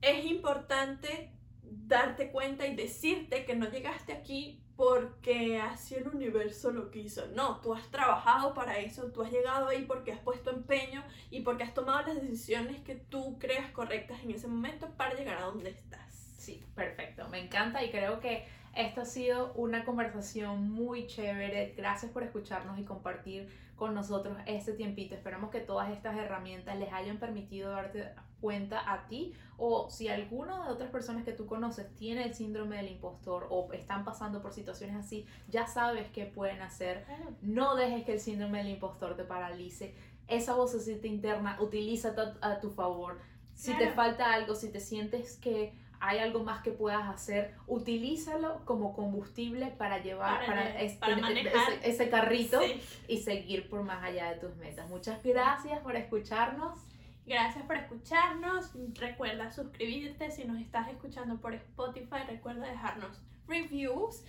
es 0.00 0.24
importante 0.24 1.32
darte 1.62 2.30
cuenta 2.30 2.66
y 2.66 2.76
decirte 2.76 3.44
que 3.44 3.56
no 3.56 3.70
llegaste 3.70 4.12
aquí 4.12 4.62
porque 4.82 5.60
así 5.60 5.94
el 5.94 6.08
universo 6.08 6.72
lo 6.72 6.90
quiso. 6.90 7.28
No, 7.36 7.60
tú 7.60 7.72
has 7.72 7.88
trabajado 7.92 8.52
para 8.52 8.78
eso, 8.78 9.12
tú 9.12 9.22
has 9.22 9.30
llegado 9.30 9.68
ahí 9.68 9.84
porque 9.84 10.10
has 10.10 10.18
puesto 10.18 10.50
empeño 10.50 11.04
y 11.30 11.42
porque 11.42 11.62
has 11.62 11.72
tomado 11.72 12.04
las 12.08 12.20
decisiones 12.20 12.80
que 12.80 12.96
tú 12.96 13.38
creas 13.38 13.70
correctas 13.70 14.18
en 14.24 14.32
ese 14.32 14.48
momento 14.48 14.88
para 14.96 15.14
llegar 15.14 15.36
a 15.38 15.42
donde 15.42 15.70
estás. 15.70 16.34
Sí, 16.36 16.64
perfecto, 16.74 17.28
me 17.28 17.38
encanta 17.38 17.84
y 17.84 17.92
creo 17.92 18.18
que 18.18 18.44
esta 18.74 19.02
ha 19.02 19.04
sido 19.04 19.52
una 19.52 19.84
conversación 19.84 20.72
muy 20.72 21.06
chévere. 21.06 21.74
Gracias 21.76 22.10
por 22.10 22.24
escucharnos 22.24 22.76
y 22.80 22.84
compartir 22.84 23.48
con 23.82 23.94
nosotros 23.96 24.38
este 24.46 24.74
tiempito. 24.74 25.16
Esperamos 25.16 25.50
que 25.50 25.58
todas 25.58 25.90
estas 25.90 26.16
herramientas 26.16 26.78
les 26.78 26.92
hayan 26.92 27.18
permitido 27.18 27.72
darte 27.72 28.12
cuenta 28.40 28.92
a 28.92 29.08
ti 29.08 29.32
o 29.56 29.90
si 29.90 30.06
alguna 30.06 30.64
de 30.64 30.70
otras 30.70 30.88
personas 30.92 31.24
que 31.24 31.32
tú 31.32 31.46
conoces 31.46 31.92
tiene 31.96 32.22
el 32.22 32.32
síndrome 32.32 32.76
del 32.76 32.92
impostor 32.92 33.48
o 33.50 33.72
están 33.72 34.04
pasando 34.04 34.40
por 34.40 34.52
situaciones 34.52 34.94
así, 34.94 35.26
ya 35.48 35.66
sabes 35.66 36.08
qué 36.12 36.26
pueden 36.26 36.62
hacer. 36.62 37.04
No 37.40 37.74
dejes 37.74 38.04
que 38.04 38.12
el 38.12 38.20
síndrome 38.20 38.58
del 38.58 38.68
impostor 38.68 39.16
te 39.16 39.24
paralice. 39.24 39.96
Esa 40.28 40.54
vocecita 40.54 41.08
interna, 41.08 41.58
utiliza 41.60 42.14
a 42.40 42.60
tu 42.60 42.70
favor. 42.70 43.18
Si 43.54 43.76
te 43.76 43.90
falta 43.90 44.32
algo, 44.32 44.54
si 44.54 44.70
te 44.70 44.78
sientes 44.78 45.38
que 45.38 45.74
hay 46.04 46.18
algo 46.18 46.42
más 46.42 46.64
que 46.64 46.72
puedas 46.72 47.08
hacer, 47.08 47.54
utilízalo 47.68 48.64
como 48.64 48.92
combustible 48.92 49.68
para 49.68 50.02
llevar, 50.02 50.44
para, 50.44 50.80
ese, 50.82 52.10
carrito 52.10 52.60
y 53.06 53.18
seguir 53.18 53.68
por 53.68 53.84
más 53.84 54.02
allá 54.02 54.32
de 54.32 54.40
tus 54.40 54.56
metas. 54.56 54.90
Muchas 54.90 55.22
gracias 55.22 55.78
por 55.78 55.94
escucharnos. 55.94 56.76
Gracias 57.24 57.64
por 57.66 57.76
escucharnos. 57.76 58.72
Recuerda 58.94 59.52
suscribirte 59.52 60.32
si 60.32 60.42
nos 60.42 60.60
estás 60.60 60.88
escuchando 60.88 61.40
por 61.40 61.54
Spotify. 61.54 62.24
Recuerda 62.26 62.66
dejarnos 62.66 63.22
reviews. 63.46 64.24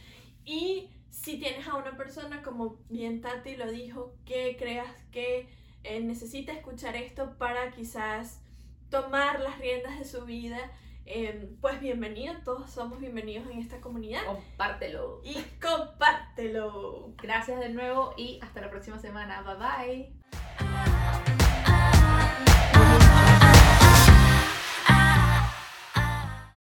Y 0.46 0.92
si 1.10 1.40
tienes 1.40 1.68
a 1.68 1.76
una 1.76 1.98
persona, 1.98 2.44
como 2.44 2.78
bien 2.90 3.20
Tati 3.20 3.56
lo 3.56 3.72
dijo, 3.72 4.14
que 4.26 4.58
creas 4.60 4.94
que 5.12 5.50
eh, 5.84 6.02
necesita 6.02 6.52
escuchar 6.52 6.96
esto 6.96 7.36
para 7.40 7.72
quizás 7.72 8.44
tomar 8.92 9.40
las 9.40 9.58
riendas 9.58 9.98
de 9.98 10.06
su 10.06 10.24
vida 10.24 10.60
Em, 11.06 11.58
pues 11.60 11.82
bienvenido, 11.82 12.34
todos 12.46 12.72
somos 12.72 13.00
bienvenidos 13.00 13.46
en 13.50 13.60
esta 13.60 13.82
comunidad. 13.82 14.26
Compártelo. 14.26 15.22
Y 15.24 15.36
compártelo. 15.62 17.14
Gracias 17.22 17.60
de 17.60 17.70
nuevo 17.70 18.14
y 18.18 18.40
hasta 18.42 18.62
la 18.62 18.70
próxima 18.70 19.00
semana. 19.00 19.42
Bye 19.42 19.56
bye. 19.56 20.23